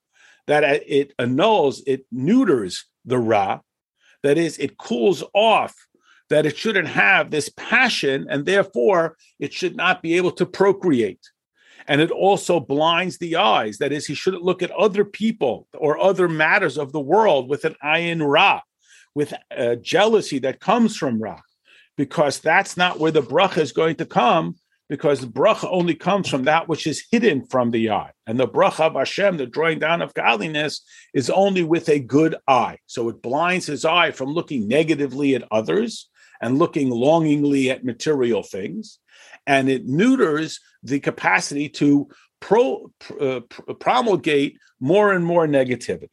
that 0.46 0.62
it 0.86 1.14
annuls, 1.18 1.82
it 1.86 2.04
neuters 2.12 2.84
the 3.06 3.18
ra, 3.18 3.60
that 4.22 4.36
is, 4.36 4.58
it 4.58 4.76
cools 4.76 5.24
off. 5.32 5.74
That 6.28 6.46
it 6.46 6.56
shouldn't 6.56 6.88
have 6.88 7.30
this 7.30 7.50
passion, 7.50 8.26
and 8.28 8.44
therefore 8.44 9.16
it 9.38 9.52
should 9.52 9.76
not 9.76 10.02
be 10.02 10.16
able 10.16 10.32
to 10.32 10.46
procreate 10.46 11.20
and 11.86 12.00
it 12.00 12.10
also 12.10 12.60
blinds 12.60 13.18
the 13.18 13.36
eyes. 13.36 13.78
That 13.78 13.92
is, 13.92 14.06
he 14.06 14.14
shouldn't 14.14 14.42
look 14.42 14.62
at 14.62 14.70
other 14.70 15.04
people 15.04 15.68
or 15.74 15.98
other 15.98 16.28
matters 16.28 16.78
of 16.78 16.92
the 16.92 17.00
world 17.00 17.48
with 17.48 17.64
an 17.64 17.76
ayin 17.84 18.26
ra, 18.26 18.62
with 19.14 19.34
uh, 19.56 19.76
jealousy 19.76 20.38
that 20.40 20.60
comes 20.60 20.96
from 20.96 21.22
ra, 21.22 21.40
because 21.96 22.40
that's 22.40 22.76
not 22.76 22.98
where 22.98 23.12
the 23.12 23.22
bracha 23.22 23.58
is 23.58 23.72
going 23.72 23.96
to 23.96 24.06
come. 24.06 24.56
Because 24.90 25.20
the 25.20 25.26
bracha 25.26 25.66
only 25.70 25.94
comes 25.94 26.28
from 26.28 26.44
that 26.44 26.68
which 26.68 26.86
is 26.86 27.06
hidden 27.10 27.46
from 27.46 27.70
the 27.70 27.88
eye, 27.88 28.10
and 28.26 28.38
the 28.38 28.46
bracha 28.46 28.80
of 28.80 28.94
Hashem, 28.94 29.38
the 29.38 29.46
drawing 29.46 29.78
down 29.78 30.02
of 30.02 30.12
godliness, 30.12 30.82
is 31.14 31.30
only 31.30 31.62
with 31.62 31.88
a 31.88 31.98
good 31.98 32.36
eye. 32.46 32.76
So 32.86 33.08
it 33.08 33.22
blinds 33.22 33.64
his 33.64 33.86
eye 33.86 34.10
from 34.10 34.34
looking 34.34 34.68
negatively 34.68 35.34
at 35.34 35.48
others 35.50 36.10
and 36.38 36.58
looking 36.58 36.90
longingly 36.90 37.70
at 37.70 37.82
material 37.82 38.42
things, 38.42 38.98
and 39.46 39.70
it 39.70 39.86
neuters 39.86 40.60
the 40.82 41.00
capacity 41.00 41.70
to 41.70 42.08
pro, 42.40 42.90
uh, 43.18 43.40
promulgate 43.80 44.58
more 44.80 45.14
and 45.14 45.24
more 45.24 45.46
negativity. 45.46 46.10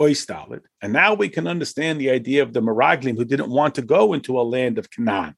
Ois 0.00 0.26
Daled. 0.26 0.62
And 0.82 0.92
now 0.92 1.14
we 1.14 1.28
can 1.28 1.46
understand 1.46 2.00
the 2.00 2.10
idea 2.10 2.42
of 2.42 2.52
the 2.52 2.60
Meraglim 2.60 3.16
who 3.16 3.24
didn't 3.24 3.50
want 3.50 3.74
to 3.76 3.82
go 3.82 4.12
into 4.12 4.38
a 4.38 4.42
land 4.42 4.78
of 4.78 4.90
Canaan, 4.90 5.34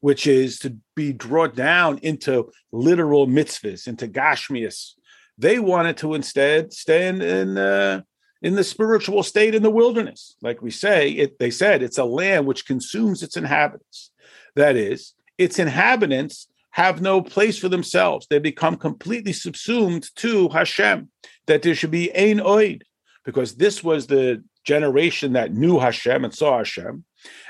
which 0.00 0.26
is 0.26 0.58
to 0.60 0.76
be 0.94 1.12
brought 1.12 1.54
down 1.54 1.98
into 1.98 2.50
literal 2.72 3.26
mitzvahs, 3.26 3.86
into 3.86 4.08
Gashmias. 4.08 4.92
They 5.38 5.58
wanted 5.58 5.96
to 5.98 6.14
instead 6.14 6.72
stand 6.72 7.22
in 7.22 7.58
uh, 7.58 8.02
in 8.42 8.54
the 8.54 8.64
spiritual 8.64 9.22
state 9.22 9.54
in 9.54 9.62
the 9.62 9.70
wilderness. 9.70 10.36
Like 10.42 10.62
we 10.62 10.70
say, 10.70 11.10
it, 11.10 11.38
they 11.38 11.50
said 11.50 11.82
it's 11.82 11.98
a 11.98 12.04
land 12.04 12.46
which 12.46 12.66
consumes 12.66 13.22
its 13.22 13.36
inhabitants. 13.36 14.10
That 14.54 14.76
is, 14.76 15.14
its 15.38 15.58
inhabitants 15.58 16.48
have 16.70 17.00
no 17.00 17.22
place 17.22 17.58
for 17.58 17.68
themselves. 17.68 18.26
They 18.28 18.38
become 18.38 18.76
completely 18.76 19.32
subsumed 19.32 20.14
to 20.16 20.50
Hashem, 20.50 21.08
that 21.46 21.62
there 21.62 21.74
should 21.74 21.90
be 21.90 22.14
ein 22.14 22.38
oid, 22.38 22.82
because 23.26 23.56
this 23.56 23.84
was 23.84 24.06
the 24.06 24.42
generation 24.64 25.34
that 25.34 25.52
knew 25.52 25.78
Hashem 25.78 26.24
and 26.24 26.34
saw 26.34 26.58
Hashem, 26.58 27.04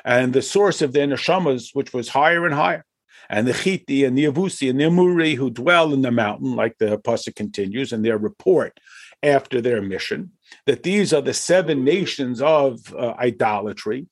and 0.04 0.32
the 0.32 0.42
source 0.42 0.82
of 0.82 0.92
their 0.92 1.06
neshamas, 1.06 1.70
which 1.74 1.92
was 1.92 2.08
higher 2.08 2.44
and 2.46 2.54
higher. 2.54 2.84
And 3.28 3.46
the 3.46 3.52
Chiti 3.52 4.06
and 4.06 4.16
the 4.16 4.24
Yevusi 4.24 4.70
and 4.70 4.80
the 4.80 4.84
Amuri 4.84 5.34
who 5.34 5.50
dwell 5.50 5.92
in 5.92 6.02
the 6.02 6.10
mountain, 6.10 6.56
like 6.56 6.78
the 6.78 6.98
Pasuk 6.98 7.36
continues, 7.36 7.92
and 7.92 8.04
their 8.04 8.16
report 8.18 8.78
after 9.22 9.60
their 9.60 9.82
mission, 9.82 10.30
that 10.64 10.82
these 10.82 11.12
are 11.12 11.22
the 11.22 11.34
seven 11.34 11.84
nations 11.84 12.40
of 12.40 12.94
uh, 12.94 13.14
idolatry, 13.18 14.06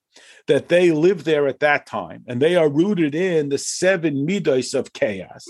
that 0.46 0.68
they 0.68 0.90
live 0.90 1.24
there 1.24 1.46
at 1.46 1.60
that 1.60 1.86
time, 1.86 2.24
and 2.26 2.42
they 2.42 2.56
are 2.56 2.68
rooted 2.68 3.14
in 3.14 3.48
the 3.48 3.58
seven 3.58 4.26
midos 4.26 4.74
of 4.74 4.92
chaos, 4.92 5.46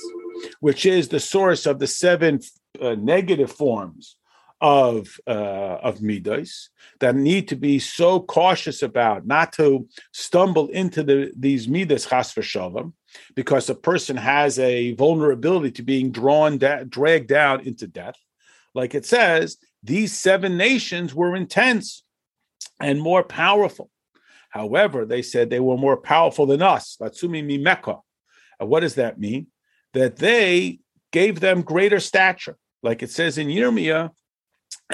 which 0.60 0.86
is 0.86 1.08
the 1.08 1.20
source 1.20 1.66
of 1.66 1.78
the 1.78 1.86
seven 1.86 2.40
uh, 2.80 2.94
negative 2.94 3.50
forms 3.50 4.16
of 4.60 5.18
uh, 5.26 5.78
of 5.82 5.98
midos 5.98 6.68
that 7.00 7.14
need 7.14 7.48
to 7.48 7.56
be 7.56 7.78
so 7.78 8.20
cautious 8.20 8.82
about 8.82 9.26
not 9.26 9.52
to 9.52 9.86
stumble 10.12 10.68
into 10.68 11.02
the 11.02 11.32
these 11.36 11.68
midas 11.68 12.06
chas 12.06 12.32
v'shalom, 12.32 12.92
because 13.34 13.68
a 13.68 13.74
person 13.74 14.16
has 14.16 14.58
a 14.58 14.92
vulnerability 14.94 15.70
to 15.70 15.82
being 15.82 16.10
drawn 16.10 16.58
da- 16.58 16.84
dragged 16.84 17.28
down 17.28 17.60
into 17.60 17.86
death. 17.86 18.16
Like 18.74 18.94
it 18.94 19.04
says, 19.04 19.56
these 19.82 20.12
seven 20.18 20.56
nations 20.56 21.14
were 21.14 21.36
intense 21.36 22.02
and 22.80 23.00
more 23.00 23.22
powerful. 23.22 23.90
However, 24.50 25.04
they 25.04 25.22
said 25.22 25.50
they 25.50 25.60
were 25.60 25.76
more 25.76 25.96
powerful 25.96 26.46
than 26.46 26.62
us. 26.62 26.96
Latsumi 27.00 27.44
mimeka. 27.44 28.00
And 28.60 28.68
what 28.68 28.80
does 28.80 28.94
that 28.94 29.18
mean? 29.18 29.48
That 29.92 30.16
they 30.16 30.78
gave 31.12 31.40
them 31.40 31.62
greater 31.62 32.00
stature, 32.00 32.56
like 32.82 33.02
it 33.02 33.10
says 33.10 33.36
in 33.36 33.48
Yirmiyah, 33.48 34.10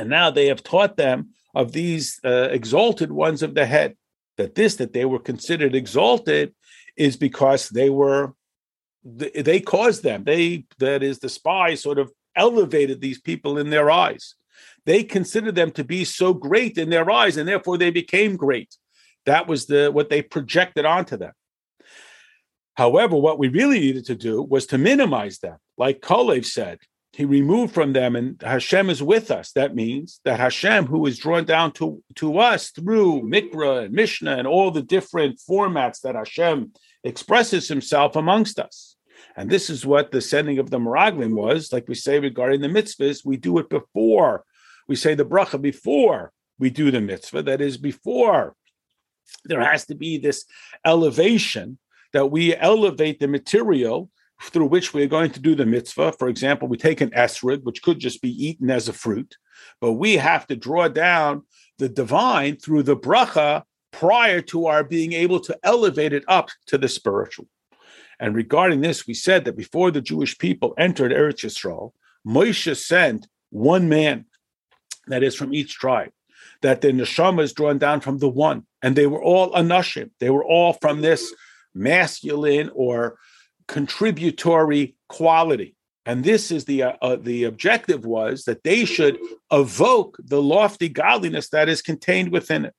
and 0.01 0.09
now 0.09 0.31
they 0.31 0.47
have 0.47 0.63
taught 0.63 0.97
them 0.97 1.31
of 1.55 1.73
these 1.73 2.19
uh, 2.25 2.49
exalted 2.51 3.13
ones 3.13 3.43
of 3.43 3.55
the 3.55 3.67
head. 3.67 3.97
That 4.37 4.55
this, 4.55 4.77
that 4.77 4.95
they 4.95 5.05
were 5.05 5.19
considered 5.19 5.75
exalted, 5.75 6.55
is 6.97 7.17
because 7.17 7.69
they 7.69 7.91
were, 7.91 8.33
they 9.05 9.61
caused 9.61 10.03
them. 10.03 10.25
They, 10.25 10.65
that 10.79 11.03
is, 11.03 11.19
the 11.19 11.29
spies 11.29 11.83
sort 11.83 11.99
of 11.99 12.11
elevated 12.35 13.01
these 13.01 13.21
people 13.21 13.59
in 13.59 13.69
their 13.69 13.91
eyes. 13.91 14.35
They 14.87 15.05
considered 15.05 15.57
them 15.57 15.73
to 15.73 15.85
be 15.85 16.05
so 16.05 16.33
great 16.33 16.79
in 16.79 16.89
their 16.89 17.11
eyes, 17.11 17.37
and 17.37 17.47
therefore 17.47 17.77
they 17.77 17.91
became 17.91 18.37
great. 18.37 18.75
That 19.27 19.47
was 19.47 19.67
the 19.67 19.91
what 19.93 20.09
they 20.09 20.23
projected 20.23 20.87
onto 20.87 21.17
them. 21.19 21.33
However, 22.75 23.17
what 23.17 23.39
we 23.39 23.49
really 23.49 23.81
needed 23.81 24.07
to 24.07 24.15
do 24.15 24.43
was 24.43 24.65
to 24.67 24.79
minimize 24.79 25.39
them. 25.41 25.59
Like 25.77 26.01
Kalev 26.01 26.47
said, 26.47 26.79
he 27.21 27.27
removed 27.27 27.75
from 27.75 27.93
them, 27.93 28.17
and 28.17 28.41
Hashem 28.41 28.89
is 28.89 29.03
with 29.03 29.31
us. 29.31 29.53
That 29.53 29.75
means 29.75 30.23
that 30.25 30.41
Hashem, 30.41 30.87
who 30.87 31.05
is 31.05 31.19
drawn 31.19 31.45
down 31.45 31.73
to, 31.73 32.03
to 32.15 32.39
us 32.39 32.71
through 32.71 33.29
Mikra 33.29 33.85
and 33.85 33.93
Mishnah 33.93 34.39
and 34.39 34.47
all 34.47 34.71
the 34.71 34.81
different 34.81 35.39
formats 35.39 36.01
that 36.01 36.15
Hashem 36.15 36.73
expresses 37.05 37.69
himself 37.69 38.17
amongst 38.17 38.59
us. 38.59 38.97
And 39.37 39.51
this 39.51 39.69
is 39.69 39.85
what 39.85 40.13
the 40.13 40.23
sending 40.23 40.59
of 40.59 40.71
the 40.71 40.79
Meraglim 40.79 41.35
was. 41.35 41.75
Like 41.75 41.89
we 41.89 41.95
say 41.95 42.19
regarding 42.19 42.63
the 42.63 42.69
mitzvahs, 42.69 43.23
we 43.23 43.37
do 43.37 43.59
it 43.59 43.69
before. 43.69 44.47
We 44.89 44.97
say 44.97 45.15
the 45.15 45.27
bracha 45.27 45.61
before 45.61 46.33
we 46.59 46.71
do 46.71 46.91
the 46.91 47.03
mitzvah. 47.03 47.43
That 47.43 47.61
is 47.61 47.77
before 47.77 48.57
there 49.45 49.61
has 49.61 49.85
to 49.89 49.95
be 49.95 50.17
this 50.17 50.47
elevation 50.87 51.77
that 52.15 52.31
we 52.31 52.57
elevate 52.57 53.21
the 53.21 53.29
material 53.29 54.11
through 54.43 54.67
which 54.67 54.95
we're 54.95 55.07
going 55.07 55.31
to 55.31 55.41
do 55.41 55.55
the 55.55 55.67
mitzvah. 55.67 56.13
For 56.13 56.29
example, 56.29 56.69
we 56.69 56.77
take 56.77 57.01
an 57.01 57.11
esrog, 57.11 57.63
which 57.63 57.83
could 57.83 57.99
just 57.99 58.23
be 58.23 58.31
eaten 58.47 58.71
as 58.71 58.89
a 58.89 58.93
fruit, 58.93 59.37
but 59.81 59.93
we 59.93 60.17
have 60.17 60.47
to 60.47 60.57
draw 60.57 60.89
down 60.89 61.43
the 61.79 61.89
divine 61.89 62.57
through 62.57 62.85
the 62.85 62.97
bracha 62.97 63.65
prior 63.93 64.41
to 64.41 64.67
our 64.67 64.85
being 64.85 65.13
able 65.13 65.41
to 65.41 65.59
elevate 65.63 66.13
it 66.13 66.25
up 66.29 66.49
to 66.67 66.79
the 66.79 66.89
spiritual. 66.89 67.47
And 68.19 68.35
regarding 68.35 68.81
this, 68.81 69.07
we 69.07 69.15
said 69.15 69.45
that 69.45 69.57
before 69.57 69.91
the 69.91 70.01
Jewish 70.01 70.37
people 70.39 70.75
entered 70.79 71.13
Eretz 71.13 71.45
Yisrael, 71.45 71.93
Moshe 72.27 72.77
sent 72.77 73.27
one 73.51 73.89
man, 73.89 74.27
that 75.07 75.23
is 75.23 75.35
from 75.35 75.55
each 75.55 75.75
tribe, 75.75 76.13
that 76.63 76.83
the 76.83 76.89
neshama 76.89 77.43
is 77.43 77.53
drawn 77.53 77.79
down 77.79 78.01
from 78.01 78.19
the 78.19 78.29
one, 78.29 78.67
and 78.83 78.95
they 78.95 79.07
were 79.07 79.23
all 79.23 79.53
anashim. 79.53 80.11
They 80.21 80.31
were 80.31 80.45
all 80.45 80.75
from 80.75 81.01
this 81.01 81.35
masculine 81.75 82.71
or 82.75 83.17
contributory 83.71 84.97
quality. 85.09 85.77
And 86.05 86.25
this 86.25 86.51
is 86.51 86.65
the 86.65 86.83
uh, 86.83 86.93
uh, 87.01 87.17
the 87.17 87.45
objective 87.45 88.05
was 88.05 88.45
that 88.45 88.65
they 88.65 88.85
should 88.85 89.19
evoke 89.53 90.17
the 90.19 90.43
lofty 90.43 90.89
godliness 90.89 91.51
that 91.51 91.69
is 91.69 91.81
contained 91.81 92.33
within 92.33 92.65
it. 92.65 92.75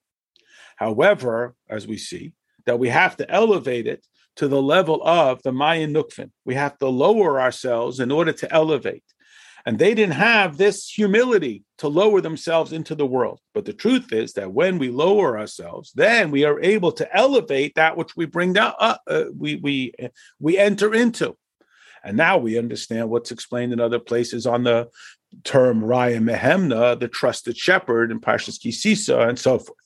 However, 0.76 1.56
as 1.70 1.88
we 1.88 1.98
see, 1.98 2.34
that 2.66 2.78
we 2.78 2.90
have 2.90 3.16
to 3.18 3.32
elevate 3.32 3.88
it 3.88 4.06
to 4.36 4.50
the 4.50 4.62
level 4.62 5.02
of 5.04 5.42
the 5.44 5.54
Mayin 5.54 5.94
Nukvin. 5.94 6.32
We 6.44 6.56
have 6.56 6.78
to 6.80 6.90
lower 6.90 7.40
ourselves 7.40 8.02
in 8.02 8.12
order 8.12 8.34
to 8.34 8.54
elevate. 8.54 9.04
And 9.66 9.78
they 9.78 9.94
didn't 9.94 10.14
have 10.14 10.58
this 10.58 10.90
humility 10.90 11.64
to 11.78 11.88
lower 11.88 12.22
themselves 12.22 12.74
into 12.74 12.96
the 12.96 13.06
world. 13.06 13.40
But 13.54 13.66
the 13.66 13.74
truth 13.74 14.12
is 14.12 14.34
that 14.34 14.52
when 14.52 14.80
we 14.80 14.90
lower 14.90 15.38
ourselves, 15.38 15.92
then 15.94 16.32
we 16.32 16.44
are 16.46 16.60
able 16.62 16.92
to 16.94 17.16
elevate 17.16 17.76
that 17.76 17.98
which 17.98 18.16
we 18.16 18.26
bring 18.26 18.54
down, 18.54 18.74
uh, 18.80 18.98
uh, 19.08 19.26
we, 19.38 19.56
we, 19.56 19.94
we 20.40 20.58
enter 20.58 20.94
into. 20.94 21.36
And 22.04 22.18
now 22.18 22.38
we 22.38 22.58
understand 22.58 23.10
what's 23.10 23.32
explained 23.32 23.74
in 23.74 23.80
other 23.80 24.00
places 24.00 24.48
on 24.48 24.64
the 24.64 24.90
term 25.44 25.82
Raya 25.82 26.20
Mehemna, 26.20 27.00
the 27.00 27.08
trusted 27.08 27.56
shepherd, 27.56 28.12
in 28.12 28.20
Parshas 28.20 28.60
Kisisa, 28.60 29.30
and 29.30 29.38
so 29.38 29.60
forth. 29.60 29.78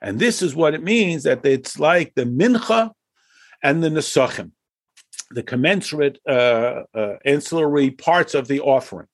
And 0.00 0.18
this 0.18 0.40
is 0.42 0.54
what 0.54 0.74
it 0.74 0.82
means 0.82 1.24
that 1.24 1.44
it's 1.44 1.78
like 1.78 2.14
the 2.14 2.24
mincha 2.24 2.92
and 3.62 3.82
the 3.82 3.88
nesachim 3.88 4.52
the 5.30 5.42
commensurate 5.42 6.18
uh, 6.28 6.82
uh, 6.94 7.16
ancillary 7.24 7.90
parts 7.90 8.34
of 8.34 8.48
the 8.48 8.60
offering. 8.60 9.06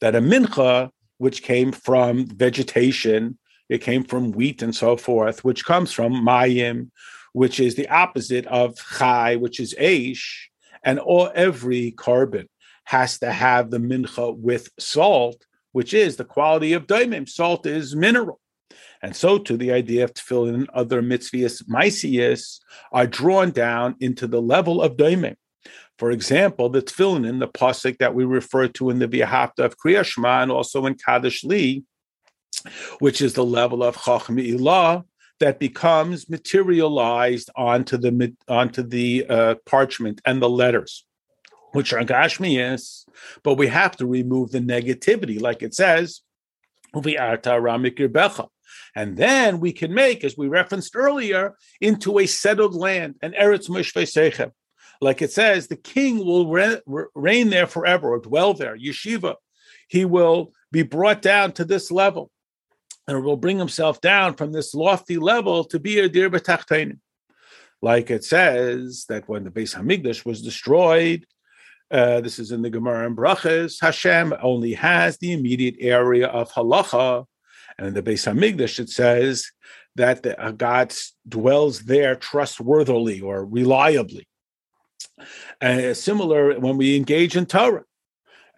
That 0.00 0.14
a 0.14 0.20
mincha, 0.20 0.90
which 1.18 1.42
came 1.42 1.72
from 1.72 2.26
vegetation, 2.26 3.38
it 3.68 3.78
came 3.78 4.04
from 4.04 4.32
wheat 4.32 4.62
and 4.62 4.74
so 4.74 4.96
forth, 4.96 5.44
which 5.44 5.64
comes 5.64 5.92
from 5.92 6.12
mayim, 6.12 6.90
which 7.32 7.58
is 7.58 7.74
the 7.74 7.88
opposite 7.88 8.46
of 8.46 8.76
chai, 8.98 9.36
which 9.36 9.58
is 9.58 9.74
aish, 9.80 10.24
and 10.84 10.98
all 10.98 11.30
every 11.34 11.92
korban 11.92 12.46
has 12.84 13.18
to 13.18 13.32
have 13.32 13.70
the 13.70 13.78
mincha 13.78 14.36
with 14.36 14.68
salt, 14.78 15.44
which 15.72 15.92
is 15.92 16.16
the 16.16 16.24
quality 16.24 16.72
of 16.72 16.86
daimim. 16.86 17.28
Salt 17.28 17.66
is 17.66 17.96
mineral. 17.96 18.40
And 19.02 19.14
so 19.14 19.38
to 19.38 19.56
the 19.56 19.72
idea 19.72 20.04
of 20.04 20.14
tefillin 20.14 20.54
and 20.54 20.70
other 20.70 21.02
mitzvahs, 21.02 21.64
maisias, 21.68 22.60
are 22.92 23.06
drawn 23.06 23.50
down 23.50 23.96
into 24.00 24.26
the 24.26 24.40
level 24.40 24.80
of 24.80 24.96
daimim. 24.96 25.36
For 25.98 26.10
example, 26.10 26.68
the 26.68 26.82
tefillin 26.82 27.28
in 27.28 27.38
the 27.38 27.48
pasuk 27.48 27.98
that 27.98 28.14
we 28.14 28.24
refer 28.24 28.68
to 28.68 28.90
in 28.90 28.98
the 28.98 29.08
V'ahavta 29.08 29.60
of 29.60 29.78
Kriyashma 29.78 30.42
and 30.42 30.52
also 30.52 30.86
in 30.86 30.94
Kadesh 30.94 31.42
Li, 31.44 31.84
which 32.98 33.20
is 33.20 33.34
the 33.34 33.44
level 33.44 33.82
of 33.82 33.96
Chachmi 33.96 34.54
Ilah, 34.54 35.04
that 35.40 35.58
becomes 35.58 36.28
materialized 36.28 37.50
onto 37.56 37.96
the 37.96 38.34
onto 38.48 38.82
the 38.82 39.26
uh, 39.28 39.54
parchment 39.66 40.20
and 40.24 40.40
the 40.40 40.48
letters, 40.48 41.04
which 41.72 41.92
are 41.92 42.00
gashmiyas, 42.00 43.04
but 43.42 43.54
we 43.54 43.66
have 43.66 43.96
to 43.96 44.06
remove 44.06 44.50
the 44.50 44.60
negativity, 44.60 45.40
like 45.40 45.62
it 45.62 45.74
says, 45.74 46.22
and 48.94 49.16
then 49.16 49.60
we 49.60 49.72
can 49.72 49.92
make, 49.92 50.24
as 50.24 50.36
we 50.38 50.48
referenced 50.48 50.96
earlier, 50.96 51.54
into 51.80 52.18
a 52.18 52.26
settled 52.26 52.74
land, 52.74 53.16
an 53.20 53.32
eretz 53.32 53.68
mishvei 53.68 54.08
Like 55.00 55.22
it 55.22 55.32
says, 55.32 55.66
the 55.66 55.76
king 55.76 56.18
will 56.18 56.48
re- 56.48 56.80
reign 57.14 57.50
there 57.50 57.66
forever 57.66 58.08
or 58.08 58.18
dwell 58.18 58.54
there, 58.54 58.76
yeshiva. 58.76 59.36
He 59.88 60.04
will 60.04 60.52
be 60.72 60.82
brought 60.82 61.22
down 61.22 61.52
to 61.52 61.64
this 61.64 61.90
level 61.90 62.30
and 63.06 63.22
will 63.22 63.36
bring 63.36 63.58
himself 63.58 64.00
down 64.00 64.34
from 64.34 64.52
this 64.52 64.74
lofty 64.74 65.16
level 65.16 65.64
to 65.64 65.78
be 65.78 65.98
a 66.00 66.08
dir 66.08 66.30
b'tachtein. 66.30 66.98
Like 67.82 68.10
it 68.10 68.24
says 68.24 69.04
that 69.08 69.28
when 69.28 69.44
the 69.44 69.50
Beis 69.50 69.76
Hamikdash 69.76 70.24
was 70.24 70.42
destroyed, 70.42 71.26
uh, 71.90 72.20
this 72.20 72.38
is 72.38 72.50
in 72.50 72.62
the 72.62 72.70
Gemara 72.70 73.06
and 73.06 73.16
Brachas, 73.16 73.80
Hashem 73.80 74.34
only 74.42 74.72
has 74.74 75.18
the 75.18 75.32
immediate 75.32 75.76
area 75.78 76.26
of 76.26 76.50
halacha, 76.50 77.26
and 77.78 77.86
in 77.88 77.94
the 77.94 78.02
Beis 78.02 78.26
Hamikdash 78.26 78.80
it 78.80 78.88
says 78.88 79.52
that 79.94 80.22
the, 80.22 80.40
uh, 80.42 80.50
God 80.50 80.92
dwells 81.28 81.80
there 81.80 82.16
trustworthily 82.16 83.22
or 83.22 83.44
reliably. 83.44 84.26
Uh, 85.60 85.94
similar 85.94 86.58
when 86.60 86.76
we 86.76 86.96
engage 86.96 87.36
in 87.36 87.46
Torah 87.46 87.84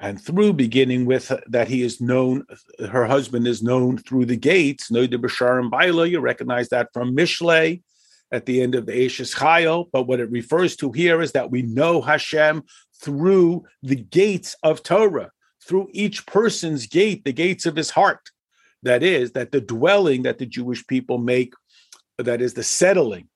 and 0.01 0.21
through 0.21 0.53
beginning 0.53 1.07
with 1.07 1.33
that 1.47 1.69
he 1.69 1.83
is 1.83 2.01
known, 2.01 2.45
her 2.91 3.07
husband 3.07 3.47
is 3.47 3.63
known 3.63 3.99
through 3.99 4.27
the 4.27 4.37
gates, 4.37 4.91
Noida 4.91 5.15
Bashar 5.15 5.59
and 5.61 5.71
Baila. 5.71 6.07
You 6.07 6.21
recognize 6.21 6.69
that 6.69 6.89
from 6.93 7.17
Mishle 7.17 7.83
at 8.31 8.47
the 8.47 8.61
end 8.63 8.75
of 8.75 8.87
the 8.87 8.93
Eishes 8.93 9.35
Chayil. 9.35 9.89
But 9.93 10.05
what 10.07 10.21
it 10.21 10.31
refers 10.31 10.77
to 10.77 10.93
here 10.93 11.21
is 11.21 11.33
that 11.33 11.51
we 11.51 11.63
know 11.63 12.01
Hashem 12.01 12.63
through 13.01 13.65
the 13.83 13.97
gates 13.97 14.55
of 14.63 14.83
Torah, 14.83 15.31
through 15.67 15.89
each 15.93 16.27
person's 16.27 16.87
gate, 16.87 17.25
the 17.25 17.33
gates 17.33 17.67
of 17.67 17.77
his 17.77 17.91
heart. 17.91 18.31
That 18.85 19.03
is, 19.03 19.33
that 19.33 19.51
the 19.51 19.61
dwelling 19.61 20.23
that 20.23 20.39
the 20.39 20.47
Jewish 20.47 20.87
people 20.87 21.19
make, 21.19 21.55
that 22.19 22.41
is 22.41 22.55
the 22.55 22.63
settling 22.63 23.29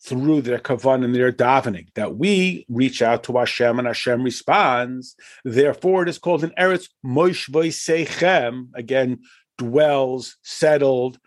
through 0.00 0.42
their 0.42 0.58
kavan 0.58 1.04
and 1.04 1.14
their 1.14 1.32
davening, 1.32 1.88
that 1.94 2.16
we 2.16 2.64
reach 2.68 3.02
out 3.02 3.24
to 3.24 3.36
Hashem 3.36 3.78
and 3.78 3.88
Hashem 3.88 4.22
responds. 4.22 5.16
Therefore, 5.44 6.04
it 6.04 6.08
is 6.08 6.18
called 6.18 6.44
an 6.44 6.52
Eretz 6.58 6.88
Moishvoi 7.04 7.68
Sechem, 7.68 8.68
again, 8.74 9.20
dwells, 9.56 10.36
settled, 10.42 11.18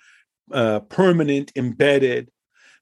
uh, 0.51 0.80
permanent, 0.82 1.51
embedded, 1.56 2.32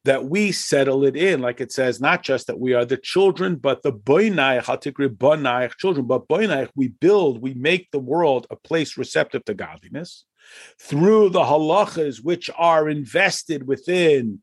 that 0.05 0.25
we 0.25 0.51
settle 0.51 1.03
it 1.03 1.15
in, 1.15 1.41
like 1.41 1.59
it 1.59 1.71
says, 1.71 1.99
not 1.99 2.23
just 2.23 2.47
that 2.47 2.59
we 2.59 2.73
are 2.73 2.85
the 2.85 2.97
children, 2.97 3.55
but 3.55 3.83
the 3.83 3.91
boinaich, 3.91 4.63
hatikri 4.63 5.09
bonaich, 5.09 5.75
children, 5.77 6.05
but 6.05 6.27
boinaich, 6.27 6.69
we 6.75 6.87
build, 6.87 7.41
we 7.41 7.53
make 7.53 7.89
the 7.91 7.99
world 7.99 8.47
a 8.49 8.55
place 8.55 8.97
receptive 8.97 9.43
to 9.45 9.53
godliness 9.53 10.25
through 10.79 11.29
the 11.29 11.41
halachas 11.41 12.23
which 12.23 12.49
are 12.57 12.89
invested 12.89 13.67
within 13.67 14.41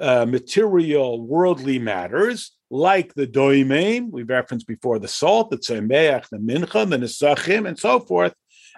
uh, 0.00 0.26
material, 0.26 1.20
worldly 1.20 1.78
matters, 1.78 2.52
like 2.70 3.14
the 3.14 3.26
doimein, 3.26 4.10
we 4.10 4.22
referenced 4.22 4.66
before 4.66 4.98
the 4.98 5.08
salt, 5.08 5.50
the 5.50 5.56
tzemeach, 5.56 6.28
the 6.30 6.38
mincha, 6.38 6.88
the 6.88 6.96
nesachim, 6.96 7.68
and 7.68 7.78
so 7.78 8.00
forth, 8.00 8.34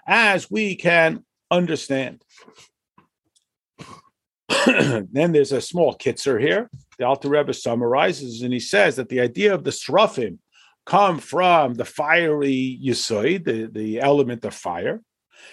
as 0.06 0.50
we 0.50 0.76
can 0.76 1.24
understand. 1.50 2.22
then 4.66 5.32
there's 5.32 5.52
a 5.52 5.60
small 5.60 5.96
kitzer 5.96 6.40
here. 6.40 6.70
The 6.98 7.06
Alter 7.06 7.28
Rebbe 7.28 7.54
summarizes, 7.54 8.42
and 8.42 8.52
he 8.52 8.60
says 8.60 8.96
that 8.96 9.08
the 9.08 9.20
idea 9.20 9.54
of 9.54 9.64
the 9.64 9.70
srafim 9.70 10.38
come 10.84 11.18
from 11.18 11.74
the 11.74 11.84
fiery 11.84 12.78
yisoid, 12.82 13.44
the, 13.44 13.66
the 13.66 14.00
element 14.00 14.44
of 14.44 14.54
fire. 14.54 15.00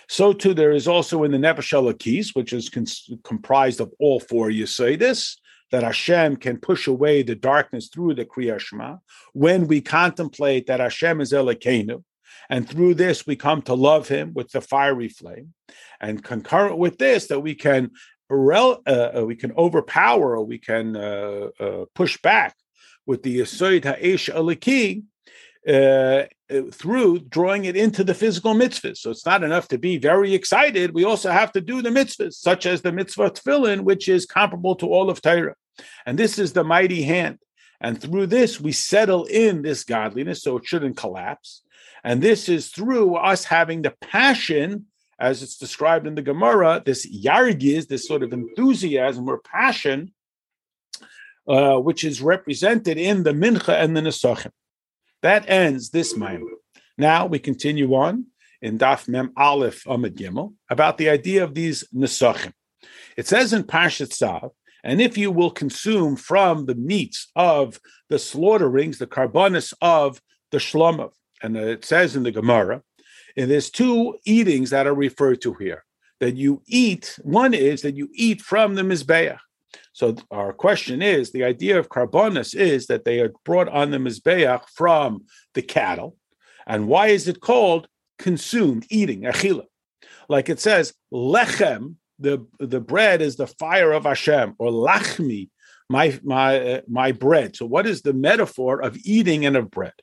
So 0.07 0.33
too, 0.33 0.53
there 0.53 0.71
is 0.71 0.87
also 0.87 1.23
in 1.23 1.31
the 1.31 1.37
Nefesh 1.37 2.35
which 2.35 2.53
is 2.53 2.69
cons- 2.69 3.09
comprised 3.23 3.79
of 3.81 3.91
all 3.99 4.19
four 4.19 4.49
yisoidis, 4.49 5.37
that 5.73 5.81
Hashem 5.81 6.35
can 6.35 6.57
push 6.59 6.85
away 6.85 7.23
the 7.23 7.33
darkness 7.33 7.87
through 7.87 8.13
the 8.13 8.25
Kriya 8.25 8.59
Shema, 8.59 8.97
when 9.33 9.65
we 9.65 9.81
contemplate 9.81 10.67
that 10.67 10.79
Hashem 10.79 11.19
is 11.19 11.33
Elokeinu, 11.33 12.03
and 12.47 12.69
through 12.69 12.93
this 12.93 13.25
we 13.25 13.35
come 13.35 13.63
to 13.63 13.73
love 13.73 14.07
Him 14.07 14.33
with 14.35 14.51
the 14.51 14.61
fiery 14.61 15.09
flame, 15.09 15.55
and 15.99 16.23
concurrent 16.23 16.77
with 16.77 16.99
this 16.99 17.25
that 17.25 17.39
we 17.39 17.55
can 17.55 17.89
uh, 18.29 18.35
uh, 18.35 19.23
we 19.25 19.35
can 19.35 19.51
overpower 19.53 20.37
or 20.37 20.43
we 20.43 20.59
can 20.59 20.95
uh, 20.95 21.47
uh, 21.59 21.85
push 21.95 22.21
back 22.21 22.55
with 23.07 23.23
the 23.23 23.39
Yesod 23.39 23.83
Ha'esh 23.83 24.29
Aliki 24.29 25.03
uh, 25.67 25.71
uh, 25.71 26.61
through 26.71 27.17
drawing 27.17 27.65
it 27.65 27.75
into 27.75 28.03
the 28.03 28.13
physical 28.13 28.53
mitzvahs. 28.53 28.97
So 28.97 29.09
it's 29.09 29.25
not 29.25 29.43
enough 29.43 29.67
to 29.69 29.79
be 29.79 29.97
very 29.97 30.35
excited. 30.35 30.93
We 30.93 31.03
also 31.03 31.31
have 31.31 31.51
to 31.53 31.61
do 31.61 31.81
the 31.81 31.89
mitzvahs, 31.89 32.33
such 32.33 32.67
as 32.67 32.83
the 32.83 32.91
mitzvah 32.91 33.31
tefillin, 33.31 33.81
which 33.81 34.07
is 34.07 34.27
comparable 34.27 34.75
to 34.75 34.87
all 34.87 35.09
of 35.09 35.19
Torah. 35.19 35.55
And 36.05 36.17
this 36.17 36.39
is 36.39 36.53
the 36.53 36.63
mighty 36.63 37.03
hand. 37.03 37.39
And 37.81 37.99
through 37.99 38.27
this, 38.27 38.61
we 38.61 38.71
settle 38.71 39.25
in 39.25 39.61
this 39.61 39.83
godliness 39.83 40.43
so 40.43 40.57
it 40.57 40.65
shouldn't 40.65 40.97
collapse. 40.97 41.63
And 42.03 42.21
this 42.21 42.49
is 42.49 42.69
through 42.69 43.15
us 43.15 43.43
having 43.45 43.81
the 43.81 43.91
passion, 44.01 44.85
as 45.19 45.43
it's 45.43 45.57
described 45.57 46.07
in 46.07 46.15
the 46.15 46.21
Gemara, 46.21 46.81
this 46.85 47.05
yargiz, 47.05 47.87
this 47.87 48.07
sort 48.07 48.23
of 48.23 48.33
enthusiasm 48.33 49.27
or 49.27 49.39
passion, 49.39 50.13
uh, 51.47 51.77
which 51.77 52.03
is 52.03 52.21
represented 52.21 52.97
in 52.97 53.23
the 53.23 53.31
mincha 53.31 53.81
and 53.81 53.95
the 53.95 54.01
nesachim. 54.01 54.51
That 55.21 55.49
ends 55.49 55.89
this 55.89 56.15
Maimon. 56.15 56.55
Now 56.97 57.25
we 57.25 57.39
continue 57.39 57.93
on 57.95 58.27
in 58.61 58.77
Daf 58.77 59.07
Mem 59.07 59.33
Aleph 59.35 59.83
Amud 59.85 60.15
Gimel 60.15 60.53
about 60.69 60.97
the 60.97 61.09
idea 61.09 61.43
of 61.43 61.53
these 61.53 61.85
nesachim. 61.93 62.53
It 63.17 63.27
says 63.27 63.53
in 63.53 63.63
Parshat 63.63 64.09
Tzav 64.09 64.51
and 64.83 65.01
if 65.01 65.17
you 65.17 65.31
will 65.31 65.51
consume 65.51 66.15
from 66.15 66.65
the 66.65 66.75
meats 66.75 67.31
of 67.35 67.79
the 68.09 68.19
slaughterings, 68.19 68.97
the 68.97 69.07
carbonis 69.07 69.73
of 69.81 70.21
the 70.51 70.57
shlomov, 70.57 71.11
and 71.41 71.55
it 71.57 71.85
says 71.85 72.15
in 72.15 72.23
the 72.23 72.31
Gemara, 72.31 72.81
and 73.35 73.49
there's 73.49 73.69
two 73.69 74.17
eatings 74.25 74.69
that 74.69 74.87
are 74.87 74.93
referred 74.93 75.41
to 75.41 75.53
here 75.53 75.83
that 76.19 76.35
you 76.35 76.61
eat. 76.67 77.17
One 77.23 77.53
is 77.53 77.81
that 77.81 77.95
you 77.95 78.09
eat 78.13 78.41
from 78.41 78.75
the 78.75 78.83
mizbeach. 78.83 79.39
So 79.93 80.15
our 80.31 80.53
question 80.53 81.01
is: 81.01 81.31
the 81.31 81.43
idea 81.43 81.79
of 81.79 81.89
carbonis 81.89 82.53
is 82.55 82.87
that 82.87 83.05
they 83.05 83.19
are 83.19 83.31
brought 83.43 83.69
on 83.69 83.91
the 83.91 83.97
mizbeach 83.97 84.63
from 84.75 85.25
the 85.53 85.61
cattle, 85.61 86.17
and 86.67 86.87
why 86.87 87.07
is 87.07 87.27
it 87.27 87.41
called 87.41 87.87
consumed, 88.19 88.85
eating, 88.89 89.21
achila? 89.21 89.65
Like 90.29 90.49
it 90.49 90.59
says, 90.59 90.93
lechem 91.11 91.95
the 92.23 92.47
the 92.59 92.79
bread 92.79 93.21
is 93.21 93.35
the 93.35 93.47
fire 93.47 93.91
of 93.91 94.05
Hashem 94.05 94.55
or 94.57 94.71
lachmi, 94.71 95.49
my 95.89 96.19
my 96.23 96.49
uh, 96.59 96.81
my 96.87 97.11
bread. 97.11 97.55
So 97.55 97.65
what 97.65 97.85
is 97.85 98.01
the 98.01 98.13
metaphor 98.13 98.81
of 98.81 98.97
eating 99.03 99.45
and 99.45 99.57
of 99.57 99.69
bread? 99.69 99.93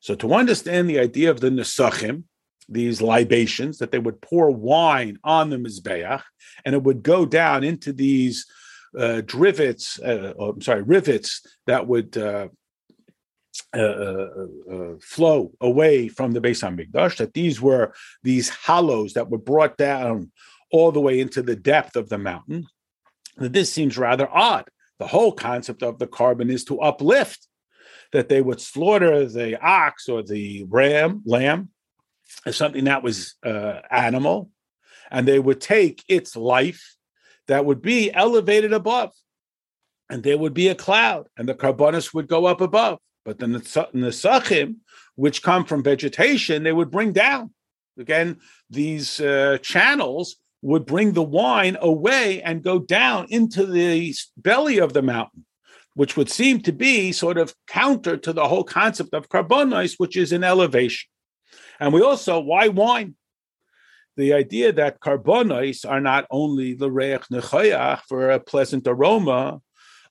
So 0.00 0.14
to 0.16 0.34
understand 0.34 0.88
the 0.88 0.98
idea 0.98 1.30
of 1.30 1.40
the 1.40 1.50
nesachim, 1.50 2.24
these 2.68 3.00
libations 3.02 3.78
that 3.78 3.90
they 3.92 3.98
would 3.98 4.20
pour 4.20 4.50
wine 4.50 5.18
on 5.22 5.50
the 5.50 5.56
mizbeach, 5.56 6.22
and 6.64 6.74
it 6.74 6.82
would 6.82 7.02
go 7.02 7.26
down 7.26 7.64
into 7.64 7.92
these 7.92 8.46
uh, 8.98 9.20
drivets, 9.24 10.00
uh, 10.00 10.32
oh, 10.38 10.50
I'm 10.50 10.62
sorry, 10.62 10.82
rivets 10.82 11.46
that 11.66 11.86
would 11.86 12.16
uh, 12.16 12.48
uh, 13.74 13.78
uh, 13.78 14.94
flow 15.00 15.52
away 15.60 16.08
from 16.08 16.32
the 16.32 16.40
Beis 16.40 16.62
Hamikdash. 16.62 17.18
That 17.18 17.34
these 17.34 17.60
were 17.60 17.92
these 18.22 18.48
hollows 18.48 19.12
that 19.14 19.30
were 19.30 19.44
brought 19.52 19.76
down 19.76 20.30
all 20.70 20.92
the 20.92 21.00
way 21.00 21.20
into 21.20 21.42
the 21.42 21.56
depth 21.56 21.96
of 21.96 22.08
the 22.08 22.18
mountain. 22.18 22.66
This 23.36 23.72
seems 23.72 23.96
rather 23.96 24.28
odd. 24.30 24.68
The 24.98 25.06
whole 25.06 25.32
concept 25.32 25.82
of 25.82 25.98
the 25.98 26.06
korban 26.06 26.50
is 26.50 26.64
to 26.64 26.80
uplift, 26.80 27.46
that 28.12 28.28
they 28.28 28.40
would 28.40 28.60
slaughter 28.60 29.26
the 29.26 29.60
ox 29.60 30.08
or 30.08 30.22
the 30.22 30.64
ram, 30.68 31.22
lamb, 31.24 31.70
as 32.44 32.56
something 32.56 32.84
that 32.84 33.02
was 33.02 33.36
uh, 33.44 33.80
animal, 33.90 34.50
and 35.10 35.26
they 35.26 35.38
would 35.38 35.60
take 35.60 36.02
its 36.08 36.36
life 36.36 36.96
that 37.46 37.64
would 37.64 37.80
be 37.80 38.12
elevated 38.12 38.72
above, 38.72 39.12
and 40.10 40.22
there 40.22 40.38
would 40.38 40.54
be 40.54 40.68
a 40.68 40.74
cloud, 40.74 41.28
and 41.36 41.48
the 41.48 41.54
carbonus 41.54 42.12
would 42.12 42.28
go 42.28 42.46
up 42.46 42.60
above. 42.60 42.98
But 43.24 43.38
then 43.38 43.52
the 43.52 43.60
nesachim, 43.60 44.76
which 45.14 45.42
come 45.42 45.64
from 45.64 45.82
vegetation, 45.82 46.62
they 46.62 46.72
would 46.72 46.90
bring 46.90 47.12
down. 47.12 47.52
Again, 47.98 48.38
these 48.70 49.20
uh, 49.20 49.58
channels 49.60 50.36
would 50.62 50.86
bring 50.86 51.12
the 51.12 51.22
wine 51.22 51.76
away 51.80 52.42
and 52.42 52.62
go 52.62 52.78
down 52.78 53.26
into 53.30 53.64
the 53.64 54.14
belly 54.36 54.78
of 54.78 54.92
the 54.92 55.02
mountain, 55.02 55.44
which 55.94 56.16
would 56.16 56.30
seem 56.30 56.60
to 56.60 56.72
be 56.72 57.12
sort 57.12 57.38
of 57.38 57.54
counter 57.66 58.16
to 58.16 58.32
the 58.32 58.48
whole 58.48 58.64
concept 58.64 59.14
of 59.14 59.28
carbonis, 59.28 59.94
which 59.98 60.16
is 60.16 60.32
an 60.32 60.44
elevation. 60.44 61.08
And 61.80 61.92
we 61.92 62.02
also, 62.02 62.40
why 62.40 62.68
wine? 62.68 63.14
The 64.16 64.32
idea 64.32 64.72
that 64.72 65.00
carbonis 65.00 65.88
are 65.88 66.00
not 66.00 66.26
only 66.30 66.74
the 66.74 66.90
reich 66.90 67.22
nechayach 67.32 68.00
for 68.08 68.30
a 68.30 68.40
pleasant 68.40 68.86
aroma, 68.88 69.60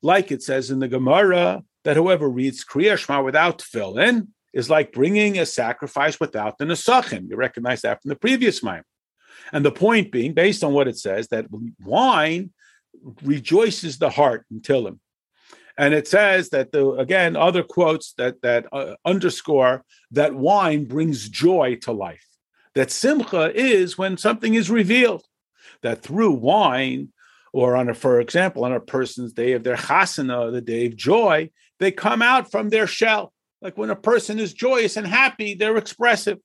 like 0.02 0.32
it 0.32 0.42
says 0.42 0.72
in 0.72 0.80
the 0.80 0.88
Gemara, 0.88 1.62
that 1.84 1.98
whoever 1.98 2.30
reads 2.30 2.64
Kriya 2.64 2.98
Shema 2.98 3.22
without 3.22 3.60
tefillin 3.60 4.28
is 4.54 4.70
like 4.70 4.94
bringing 4.94 5.38
a 5.38 5.46
sacrifice 5.46 6.20
without 6.20 6.58
the 6.58 6.66
nesachim. 6.66 7.30
You 7.30 7.36
recognize 7.36 7.82
that 7.82 8.02
from 8.02 8.10
the 8.10 8.16
previous 8.16 8.64
mime. 8.64 8.84
And 9.54 9.66
the 9.66 9.72
point 9.72 10.12
being, 10.12 10.34
based 10.34 10.64
on 10.64 10.74
what 10.74 10.88
it 10.88 10.98
says, 10.98 11.30
that 11.30 11.46
wine 11.84 12.52
rejoices 13.24 13.98
the 13.98 14.10
heart 14.10 14.46
in 14.52 14.62
Tillim. 14.62 15.00
And 15.78 15.94
it 15.94 16.08
says 16.08 16.50
that 16.50 16.72
the 16.72 16.92
again 16.94 17.36
other 17.36 17.62
quotes 17.62 18.14
that 18.14 18.42
that 18.42 18.66
uh, 18.74 18.96
underscore 19.06 19.84
that 20.12 20.34
wine 20.34 20.86
brings 20.86 21.30
joy 21.30 21.78
to 21.82 21.92
life. 21.92 22.26
That 22.74 22.92
simcha 22.92 23.52
is 23.56 23.98
when 23.98 24.18
something 24.18 24.56
is 24.56 24.72
revealed. 24.72 25.24
That 25.84 26.02
through 26.02 26.32
wine, 26.32 27.10
or 27.54 27.76
on 27.76 27.90
a, 27.90 27.94
for 27.94 28.20
example, 28.20 28.66
on 28.66 28.74
a 28.74 28.80
person's 28.80 29.34
day 29.34 29.54
of 29.54 29.64
their 29.64 29.76
chasana, 29.76 30.52
the 30.52 30.62
day 30.62 30.88
of 30.88 30.96
joy, 30.96 31.52
they 31.80 31.92
come 31.92 32.22
out 32.22 32.50
from 32.50 32.70
their 32.70 32.88
shell. 32.88 33.32
Like 33.62 33.78
when 33.78 33.92
a 33.92 33.96
person 33.96 34.40
is 34.40 34.54
joyous 34.54 34.98
and 34.98 35.06
happy, 35.06 35.54
they're 35.54 35.78
expressive. 35.78 36.40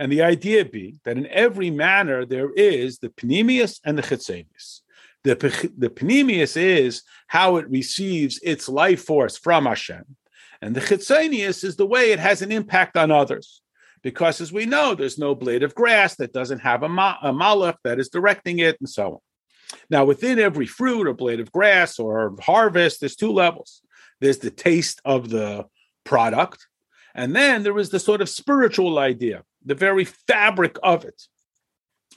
And 0.00 0.10
the 0.10 0.22
idea 0.22 0.64
be 0.64 0.98
that 1.04 1.18
in 1.18 1.26
every 1.26 1.70
manner 1.70 2.24
there 2.24 2.50
is 2.54 2.98
the 2.98 3.10
panemius 3.10 3.80
and 3.84 3.98
the 3.98 4.02
chitzenius. 4.02 4.80
The, 5.24 5.34
the 5.76 5.90
panemius 5.90 6.56
is 6.56 7.02
how 7.26 7.58
it 7.58 7.68
receives 7.68 8.40
its 8.42 8.66
life 8.66 9.04
force 9.04 9.36
from 9.36 9.66
Hashem. 9.66 10.16
And 10.62 10.74
the 10.74 10.80
chitzenius 10.80 11.62
is 11.64 11.76
the 11.76 11.84
way 11.84 12.12
it 12.12 12.18
has 12.18 12.40
an 12.40 12.50
impact 12.50 12.96
on 12.96 13.10
others. 13.10 13.60
Because 14.02 14.40
as 14.40 14.50
we 14.50 14.64
know, 14.64 14.94
there's 14.94 15.18
no 15.18 15.34
blade 15.34 15.62
of 15.62 15.74
grass 15.74 16.16
that 16.16 16.32
doesn't 16.32 16.60
have 16.60 16.82
a, 16.82 16.88
ma- 16.88 17.18
a 17.20 17.30
malach 17.30 17.76
that 17.84 18.00
is 18.00 18.08
directing 18.08 18.60
it 18.60 18.78
and 18.80 18.88
so 18.88 19.12
on. 19.12 19.18
Now, 19.90 20.06
within 20.06 20.38
every 20.38 20.66
fruit 20.66 21.08
or 21.08 21.12
blade 21.12 21.40
of 21.40 21.52
grass 21.52 21.98
or 21.98 22.34
harvest, 22.40 23.00
there's 23.00 23.16
two 23.16 23.32
levels. 23.32 23.82
There's 24.18 24.38
the 24.38 24.50
taste 24.50 25.02
of 25.04 25.28
the 25.28 25.66
product, 26.04 26.66
and 27.14 27.36
then 27.36 27.62
there 27.62 27.78
is 27.78 27.90
the 27.90 28.00
sort 28.00 28.22
of 28.22 28.30
spiritual 28.30 28.98
idea, 28.98 29.44
the 29.64 29.74
very 29.74 30.04
fabric 30.04 30.76
of 30.82 31.04
it. 31.04 31.22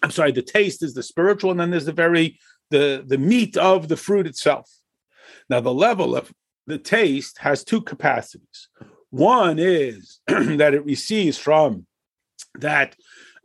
I'm 0.01 0.12
sorry, 0.12 0.32
the 0.32 0.41
taste 0.41 0.84
is 0.84 0.93
the 0.93 1.03
spiritual, 1.03 1.51
and 1.51 1.60
then 1.60 1.71
there's 1.71 1.86
the 1.86 1.91
very 1.91 2.39
the 2.69 3.03
the 3.06 3.17
meat 3.17 3.58
of 3.58 3.88
the 3.88 3.97
fruit 3.97 4.27
itself. 4.27 4.69
Now, 5.49 5.60
the 5.60 5.73
level 5.73 6.15
of 6.15 6.32
the 6.67 6.77
taste 6.77 7.38
has 7.39 7.63
two 7.63 7.82
capacities. 7.82 8.69
One 9.10 9.60
is 9.60 10.19
that 10.27 10.73
it 10.73 10.86
receives 10.86 11.38
from 11.38 11.86
that 12.56 12.95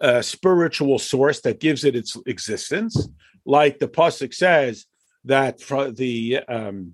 uh, 0.00 0.22
spiritual 0.22 0.98
source 0.98 1.40
that 1.40 1.60
gives 1.60 1.84
it 1.84 1.96
its 1.96 2.16
existence, 2.26 3.08
like 3.44 3.78
the 3.78 3.88
pasuk 3.88 4.32
says 4.32 4.86
that 5.24 5.58
the 5.96 6.40
um, 6.48 6.92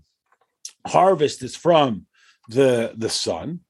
harvest 0.87 1.43
is 1.43 1.57
from 1.57 2.07
the 2.49 2.93
the 2.97 3.09
sun 3.09 3.61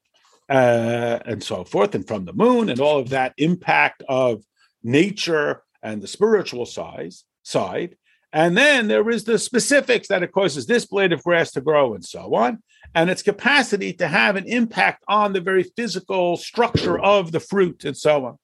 uh, 0.49 1.19
and 1.25 1.43
so 1.43 1.65
forth, 1.65 1.95
and 1.95 2.07
from 2.07 2.25
the 2.25 2.33
moon, 2.33 2.69
and 2.69 2.81
all 2.81 2.99
of 2.99 3.11
that 3.11 3.35
impact 3.39 4.03
of 4.09 4.43
nature 4.83 5.63
and 5.83 6.03
the 6.03 6.09
spiritual 6.09 6.67
size 6.67 7.25
side. 7.43 7.97
And 8.33 8.57
then 8.57 8.89
there 8.89 9.09
is 9.11 9.25
the 9.25 9.39
specifics 9.39 10.09
that 10.09 10.25
it 10.25 10.33
causes 10.33 10.67
this 10.67 10.87
blade 10.87 11.13
of 11.13 11.23
grass 11.23 11.53
to 11.53 11.61
grow 11.61 11.95
and 11.95 12.05
so 12.05 12.35
on, 12.35 12.63
and 12.95 13.09
its 13.09 13.23
capacity 13.23 13.93
to 13.95 14.09
have 14.09 14.35
an 14.35 14.47
impact 14.47 15.05
on 15.07 15.33
the 15.33 15.41
very 15.41 15.63
physical 15.63 16.37
structure 16.37 16.99
of 16.99 17.31
the 17.31 17.41
fruit 17.41 17.85
and 17.85 17.97
so 17.97 18.25
on. 18.25 18.39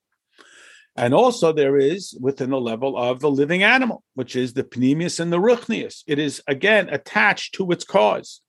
And 0.97 1.15
also 1.15 1.53
there 1.53 1.77
is 1.77 2.17
within 2.21 2.51
the 2.51 2.61
level 2.61 2.97
of 2.97 3.21
the 3.21 3.31
living 3.31 3.63
animal, 3.63 4.03
which 4.15 4.37
is 4.37 4.53
the 4.53 4.65
pneumius 4.65 5.19
and 5.19 5.33
the 5.33 5.39
ruchnius. 5.39 6.03
It 6.07 6.19
is 6.19 6.43
again 6.47 6.89
attached 6.89 7.55
to 7.55 7.71
its 7.73 7.85
cause. 7.85 8.43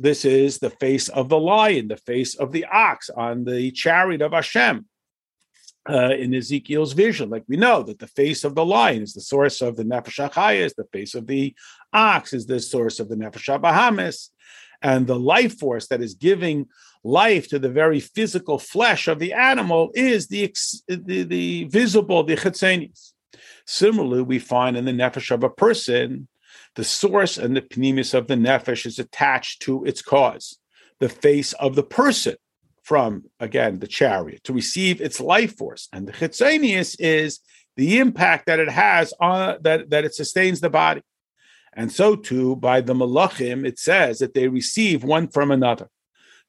This 0.00 0.24
is 0.24 0.58
the 0.58 0.70
face 0.70 1.10
of 1.10 1.28
the 1.28 1.38
lion, 1.38 1.88
the 1.88 1.96
face 1.98 2.34
of 2.34 2.52
the 2.52 2.64
ox 2.64 3.10
on 3.10 3.44
the 3.44 3.70
chariot 3.70 4.22
of 4.22 4.32
Hashem. 4.32 4.86
Uh, 5.88 6.14
in 6.14 6.34
Ezekiel's 6.34 6.92
vision, 6.92 7.30
like 7.30 7.44
we 7.48 7.56
know 7.56 7.82
that 7.82 7.98
the 7.98 8.06
face 8.06 8.44
of 8.44 8.54
the 8.54 8.64
lion 8.64 9.02
is 9.02 9.14
the 9.14 9.20
source 9.20 9.60
of 9.62 9.76
the 9.76 9.82
nefesh 9.82 10.56
is 10.56 10.74
the 10.74 10.84
face 10.92 11.14
of 11.14 11.26
the 11.26 11.54
ox 11.92 12.34
is 12.34 12.46
the 12.46 12.60
source 12.60 13.00
of 13.00 13.08
the 13.08 13.16
nefesh 13.16 13.48
bahamis, 13.60 14.28
and 14.82 15.06
the 15.06 15.18
life 15.18 15.58
force 15.58 15.88
that 15.88 16.02
is 16.02 16.14
giving 16.14 16.66
life 17.02 17.48
to 17.48 17.58
the 17.58 17.70
very 17.70 17.98
physical 17.98 18.58
flesh 18.58 19.08
of 19.08 19.18
the 19.18 19.32
animal 19.32 19.90
is 19.94 20.28
the 20.28 20.54
the, 20.86 21.24
the 21.24 21.64
visible 21.64 22.22
the 22.24 22.36
chetzenis. 22.36 23.12
Similarly, 23.66 24.22
we 24.22 24.38
find 24.38 24.76
in 24.76 24.84
the 24.84 24.92
nefesh 24.92 25.30
of 25.30 25.44
a 25.44 25.50
person 25.50 26.28
the 26.76 26.84
source 26.84 27.38
and 27.38 27.56
the 27.56 27.62
pneumis 27.62 28.14
of 28.14 28.26
the 28.26 28.34
nefesh 28.34 28.86
is 28.86 28.98
attached 28.98 29.62
to 29.62 29.84
its 29.84 30.02
cause, 30.02 30.58
the 30.98 31.08
face 31.08 31.52
of 31.54 31.74
the 31.74 31.82
person 31.82 32.36
from, 32.82 33.24
again, 33.38 33.78
the 33.78 33.86
chariot 33.86 34.42
to 34.44 34.52
receive 34.52 35.00
its 35.00 35.20
life 35.20 35.56
force. 35.56 35.88
And 35.92 36.06
the 36.06 36.12
chitzenius 36.12 36.96
is 36.98 37.40
the 37.76 37.98
impact 37.98 38.46
that 38.46 38.58
it 38.58 38.70
has 38.70 39.12
on 39.20 39.58
that, 39.62 39.90
that 39.90 40.04
it 40.04 40.14
sustains 40.14 40.60
the 40.60 40.70
body. 40.70 41.02
And 41.72 41.92
so 41.92 42.16
too, 42.16 42.56
by 42.56 42.80
the 42.80 42.94
malachim, 42.94 43.66
it 43.66 43.78
says 43.78 44.18
that 44.18 44.34
they 44.34 44.48
receive 44.48 45.04
one 45.04 45.28
from 45.28 45.50
another. 45.50 45.88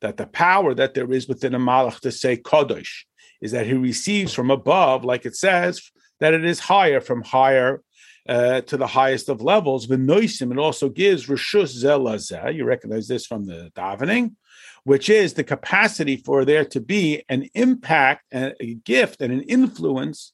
That 0.02 0.18
the 0.18 0.26
power 0.26 0.74
that 0.74 0.96
there 0.96 1.12
is 1.14 1.28
within 1.28 1.54
a 1.54 1.60
malach 1.60 2.00
to 2.00 2.12
say 2.12 2.38
kodesh 2.38 3.04
is 3.40 3.52
that 3.52 3.68
he 3.68 3.74
receives 3.74 4.34
from 4.34 4.50
above, 4.50 5.06
like 5.06 5.26
it 5.26 5.36
says, 5.36 5.92
that 6.20 6.34
it 6.34 6.44
is 6.44 6.60
higher 6.60 7.02
from 7.02 7.22
higher 7.22 7.82
uh, 8.28 8.62
to 8.62 8.78
the 8.78 8.88
highest 8.88 9.30
of 9.30 9.42
levels. 9.42 9.88
V'noisim, 9.88 10.52
it 10.52 10.58
also 10.58 10.90
gives 10.90 11.28
rishus 11.28 11.84
zelazeh. 11.84 12.54
You 12.54 12.66
recognize 12.66 13.08
this 13.08 13.26
from 13.26 13.46
the 13.46 13.72
davening, 13.76 14.36
which 14.84 15.10
is 15.10 15.34
the 15.34 15.44
capacity 15.44 16.18
for 16.18 16.46
there 16.46 16.66
to 16.66 16.80
be 16.80 17.24
an 17.30 17.50
impact, 17.54 18.26
and 18.32 18.54
a 18.60 18.76
gift, 18.76 19.22
and 19.22 19.34
an 19.34 19.42
influence 19.42 20.34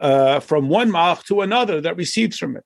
uh, 0.00 0.40
from 0.40 0.68
one 0.68 0.90
malach 0.90 1.24
to 1.24 1.40
another 1.40 1.80
that 1.80 1.96
receives 1.96 2.38
from 2.38 2.56
it. 2.56 2.64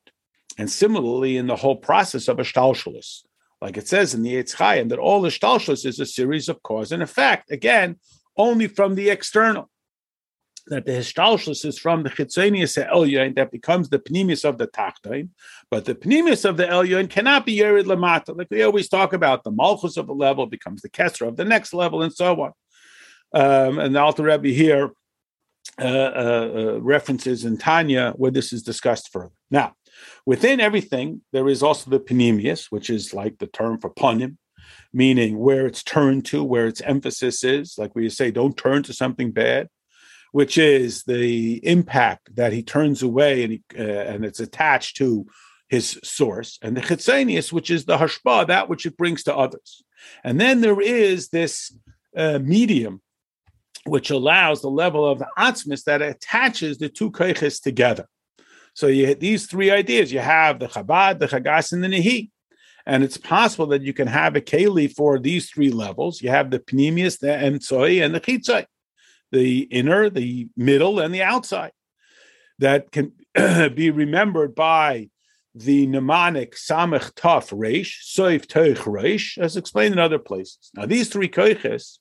And 0.59 0.71
similarly, 0.71 1.37
in 1.37 1.47
the 1.47 1.57
whole 1.57 1.77
process 1.77 2.29
of 2.29 2.39
a 2.39 2.43
shtalshalis, 2.43 3.23
like 3.61 3.77
it 3.77 3.89
says 3.89 4.15
in 4.15 4.23
the 4.23 4.35
Eitz 4.35 4.55
Chaim, 4.55 4.89
that 4.89 4.99
all 4.99 5.21
the 5.21 5.29
shtalshalis 5.29 5.87
is 5.87 6.01
a 6.01 6.07
series 6.07 6.49
of 6.49 6.63
cause 6.63 6.93
and 6.93 7.03
effect. 7.03 7.51
Again, 7.51 7.97
only 8.37 8.69
from 8.69 8.95
the 8.95 9.11
external 9.11 9.71
that 10.69 10.85
the 10.85 10.93
histalshus 10.93 11.65
is 11.65 11.79
from 11.79 12.03
the 12.03 12.11
chitzonius 12.11 12.77
elyon 12.93 13.37
that 13.37 13.51
becomes 13.51 13.89
the 13.89 13.99
pneumius 13.99 14.45
of 14.45 14.59
the 14.59 14.67
tachtoin, 14.67 15.29
but 15.71 15.85
the 15.85 15.95
pneumius 15.95 16.45
of 16.45 16.57
the 16.57 16.65
elyon 16.65 17.09
cannot 17.09 17.47
be 17.47 17.57
yerid 17.57 17.85
lamata. 17.85 18.37
Like 18.37 18.49
we 18.51 18.63
always 18.63 18.89
talk 18.89 19.13
about, 19.13 19.45
the 19.45 19.51
malchus 19.51 19.97
of 19.97 20.09
a 20.09 20.13
level 20.13 20.47
becomes 20.47 20.83
the 20.83 20.91
kesra 20.91 21.29
of 21.29 21.37
the 21.37 21.45
next 21.45 21.73
level, 21.73 22.03
and 22.03 22.13
so 22.13 22.41
on. 22.41 22.53
Um, 23.33 23.79
and 23.79 23.95
the 23.95 24.01
Alter 24.01 24.25
Rebbe 24.25 24.49
here 24.49 24.93
uh, 25.81 25.85
uh, 25.85 26.53
uh, 26.55 26.81
references 26.81 27.45
in 27.45 27.59
Tanya 27.59 28.13
where 28.17 28.31
this 28.31 28.53
is 28.53 28.63
discussed 28.63 29.13
further. 29.13 29.33
Now, 29.51 29.75
within 30.25 30.61
everything, 30.61 31.23
there 31.33 31.49
is 31.49 31.63
also 31.63 31.91
the 31.91 32.01
pneumius, 32.01 32.67
which 32.71 32.89
is 32.89 33.13
like 33.13 33.39
the 33.39 33.47
term 33.47 33.79
for 33.79 33.91
punim, 33.91 34.37
meaning 34.93 35.39
where 35.39 35.67
it's 35.67 35.83
turned 35.83 36.25
to, 36.27 36.43
where 36.43 36.67
its 36.67 36.81
emphasis 36.81 37.45
is. 37.45 37.77
Like 37.77 37.95
we 37.95 38.09
say, 38.11 38.31
don't 38.31 38.57
turn 38.57 38.83
to 38.85 38.93
something 38.93 39.33
bad 39.33 39.69
which 40.37 40.59
is 40.59 41.03
the 41.05 41.67
impact 41.67 42.37
that 42.37 42.53
he 42.53 42.63
turns 42.63 43.03
away 43.03 43.43
and 43.43 43.53
he, 43.55 43.63
uh, 43.79 43.83
and 43.83 44.23
it's 44.23 44.39
attached 44.39 44.95
to 44.95 45.25
his 45.71 45.99
source, 46.05 46.59
and 46.61 46.77
the 46.77 46.83
chitzenius, 46.83 47.55
which 47.55 47.71
is 47.71 47.87
the 47.87 47.97
hashpa, 47.97 48.47
that 48.47 48.69
which 48.69 48.85
it 48.85 48.99
brings 48.99 49.23
to 49.23 49.35
others. 49.35 49.83
And 50.23 50.39
then 50.39 50.61
there 50.61 50.79
is 50.79 51.31
this 51.31 51.75
uh, 52.15 52.39
medium, 52.39 53.01
which 53.87 54.11
allows 54.11 54.61
the 54.61 54.69
level 54.69 55.11
of 55.11 55.21
the 55.21 55.29
atzmis 55.39 55.85
that 55.85 56.03
attaches 56.03 56.77
the 56.77 56.91
two 56.91 57.11
keiches 57.11 57.63
together. 57.63 58.07
So 58.75 58.89
you 58.89 59.07
have 59.07 59.21
these 59.21 59.47
three 59.47 59.71
ideas. 59.71 60.13
You 60.13 60.19
have 60.19 60.59
the 60.59 60.67
Chabad, 60.67 61.19
the 61.19 61.29
Chagas, 61.29 61.73
and 61.73 61.83
the 61.83 61.89
Nehi. 61.89 62.29
And 62.85 63.03
it's 63.03 63.17
possible 63.17 63.69
that 63.69 63.81
you 63.81 63.95
can 63.95 64.07
have 64.07 64.37
a 64.37 64.43
keli 64.43 64.95
for 64.95 65.19
these 65.19 65.49
three 65.49 65.71
levels. 65.71 66.21
You 66.21 66.29
have 66.29 66.51
the 66.51 66.59
Pneumius, 66.59 67.19
the 67.19 67.29
Emtsoi, 67.29 68.05
and 68.05 68.15
the 68.15 68.21
Chitzoi 68.21 68.67
the 69.33 69.61
inner, 69.61 70.11
the 70.11 70.49
middle, 70.57 71.01
and 71.01 71.15
the 71.15 71.23
outside 71.23 71.73
that 72.59 72.91
can 72.91 73.13
be 73.75 73.91
remembered 73.91 74.55
by 74.55 75.09
the 75.55 75.87
mnemonic 75.87 76.55
Samech 76.55 77.15
Taf 77.15 77.51
Reish, 77.51 78.03
Soif 78.05 78.47
Teich 78.47 78.77
Reish, 78.79 79.39
as 79.39 79.57
explained 79.57 79.95
in 79.95 79.99
other 79.99 80.19
places. 80.19 80.71
Now, 80.75 80.87
these 80.87 81.09
three 81.09 81.29
koiches 81.29 81.99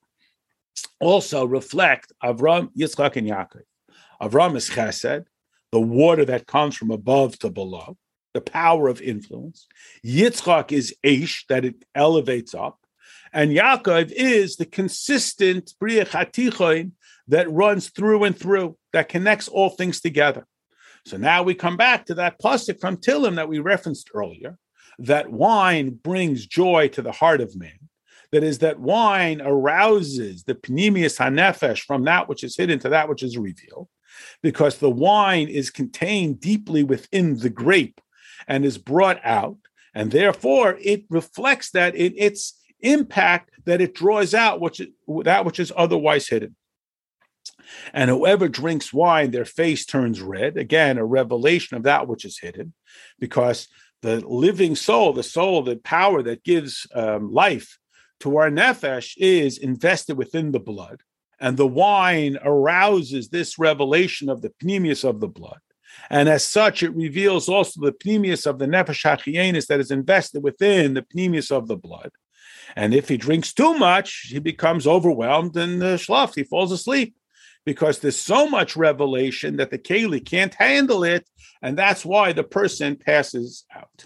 also 0.99 1.45
reflect 1.45 2.11
Avram, 2.23 2.69
Yitzchak, 2.77 3.15
and 3.15 3.29
Yaakov. 3.29 3.61
Avram 4.21 4.57
is 4.57 4.69
Chesed, 4.69 5.25
the 5.71 5.79
water 5.79 6.25
that 6.25 6.47
comes 6.47 6.75
from 6.75 6.91
above 6.91 7.39
to 7.39 7.49
below, 7.49 7.97
the 8.33 8.41
power 8.41 8.89
of 8.89 9.01
influence. 9.01 9.67
Yitzchak 10.05 10.73
is 10.73 10.93
Aish, 11.05 11.45
that 11.47 11.63
it 11.63 11.85
elevates 11.95 12.53
up. 12.53 12.79
And 13.31 13.51
Yaakov 13.51 14.11
is 14.11 14.57
the 14.57 14.65
consistent 14.65 15.73
Briach 15.81 16.09
that 17.27 17.51
runs 17.51 17.89
through 17.89 18.23
and 18.23 18.37
through, 18.37 18.77
that 18.93 19.09
connects 19.09 19.47
all 19.47 19.69
things 19.69 19.99
together. 20.01 20.45
So 21.05 21.17
now 21.17 21.43
we 21.43 21.53
come 21.53 21.77
back 21.77 22.05
to 22.05 22.15
that 22.15 22.39
pasuk 22.39 22.79
from 22.79 22.97
Tillim 22.97 23.35
that 23.35 23.49
we 23.49 23.59
referenced 23.59 24.09
earlier, 24.13 24.57
that 24.99 25.31
wine 25.31 25.89
brings 25.91 26.45
joy 26.45 26.87
to 26.89 27.01
the 27.01 27.11
heart 27.11 27.41
of 27.41 27.55
man. 27.55 27.79
That 28.31 28.43
is, 28.43 28.59
that 28.59 28.79
wine 28.79 29.39
arouses 29.41 30.43
the 30.43 30.55
pneumius 30.55 31.17
hanefesh 31.19 31.81
from 31.81 32.05
that 32.05 32.27
which 32.27 32.43
is 32.43 32.57
hidden 32.57 32.79
to 32.79 32.89
that 32.89 33.07
which 33.07 33.23
is 33.23 33.37
revealed, 33.37 33.87
because 34.41 34.77
the 34.77 34.89
wine 34.89 35.47
is 35.47 35.69
contained 35.69 36.39
deeply 36.39 36.83
within 36.83 37.37
the 37.37 37.49
grape 37.49 38.01
and 38.47 38.65
is 38.65 38.77
brought 38.77 39.19
out, 39.23 39.57
and 39.93 40.11
therefore 40.11 40.77
it 40.81 41.05
reflects 41.09 41.71
that 41.71 41.95
in 41.95 42.13
its 42.17 42.59
impact 42.81 43.51
that 43.65 43.81
it 43.81 43.95
draws 43.95 44.33
out 44.33 44.59
which 44.59 44.81
that 45.23 45.45
which 45.45 45.59
is 45.59 45.71
otherwise 45.75 46.27
hidden. 46.27 46.55
And 47.93 48.09
whoever 48.09 48.47
drinks 48.47 48.93
wine, 48.93 49.31
their 49.31 49.45
face 49.45 49.85
turns 49.85 50.21
red. 50.21 50.57
Again, 50.57 50.97
a 50.97 51.05
revelation 51.05 51.77
of 51.77 51.83
that 51.83 52.07
which 52.07 52.25
is 52.25 52.39
hidden, 52.39 52.73
because 53.19 53.67
the 54.01 54.19
living 54.27 54.75
soul, 54.75 55.13
the 55.13 55.23
soul, 55.23 55.63
the 55.63 55.77
power 55.77 56.21
that 56.23 56.43
gives 56.43 56.87
um, 56.93 57.33
life 57.33 57.79
to 58.19 58.37
our 58.37 58.49
nefesh 58.49 59.13
is 59.17 59.57
invested 59.57 60.17
within 60.17 60.51
the 60.51 60.59
blood. 60.59 61.01
And 61.39 61.57
the 61.57 61.67
wine 61.67 62.37
arouses 62.41 63.29
this 63.29 63.59
revelation 63.59 64.29
of 64.29 64.41
the 64.41 64.53
pneumius 64.63 65.03
of 65.03 65.19
the 65.19 65.27
blood. 65.27 65.59
And 66.09 66.29
as 66.29 66.45
such, 66.45 66.83
it 66.83 66.95
reveals 66.95 67.49
also 67.49 67.81
the 67.81 67.93
pneumius 67.93 68.45
of 68.45 68.59
the 68.59 68.67
nefesh 68.67 69.03
hachienis 69.03 69.67
that 69.67 69.79
is 69.79 69.91
invested 69.91 70.43
within 70.43 70.93
the 70.93 71.05
pneumius 71.13 71.51
of 71.51 71.67
the 71.67 71.77
blood. 71.77 72.11
And 72.75 72.93
if 72.93 73.09
he 73.09 73.17
drinks 73.17 73.53
too 73.53 73.73
much, 73.73 74.27
he 74.29 74.39
becomes 74.39 74.87
overwhelmed 74.87 75.55
and 75.57 75.81
uh, 75.81 75.97
schlaft, 75.97 76.35
he 76.35 76.43
falls 76.43 76.71
asleep 76.71 77.15
because 77.65 77.99
there's 77.99 78.19
so 78.19 78.47
much 78.47 78.75
revelation 78.75 79.57
that 79.57 79.71
the 79.71 79.77
Kali 79.77 80.19
can't 80.19 80.53
handle 80.53 81.03
it, 81.03 81.27
and 81.61 81.77
that's 81.77 82.05
why 82.05 82.31
the 82.31 82.43
person 82.43 82.95
passes 82.95 83.65
out. 83.75 84.05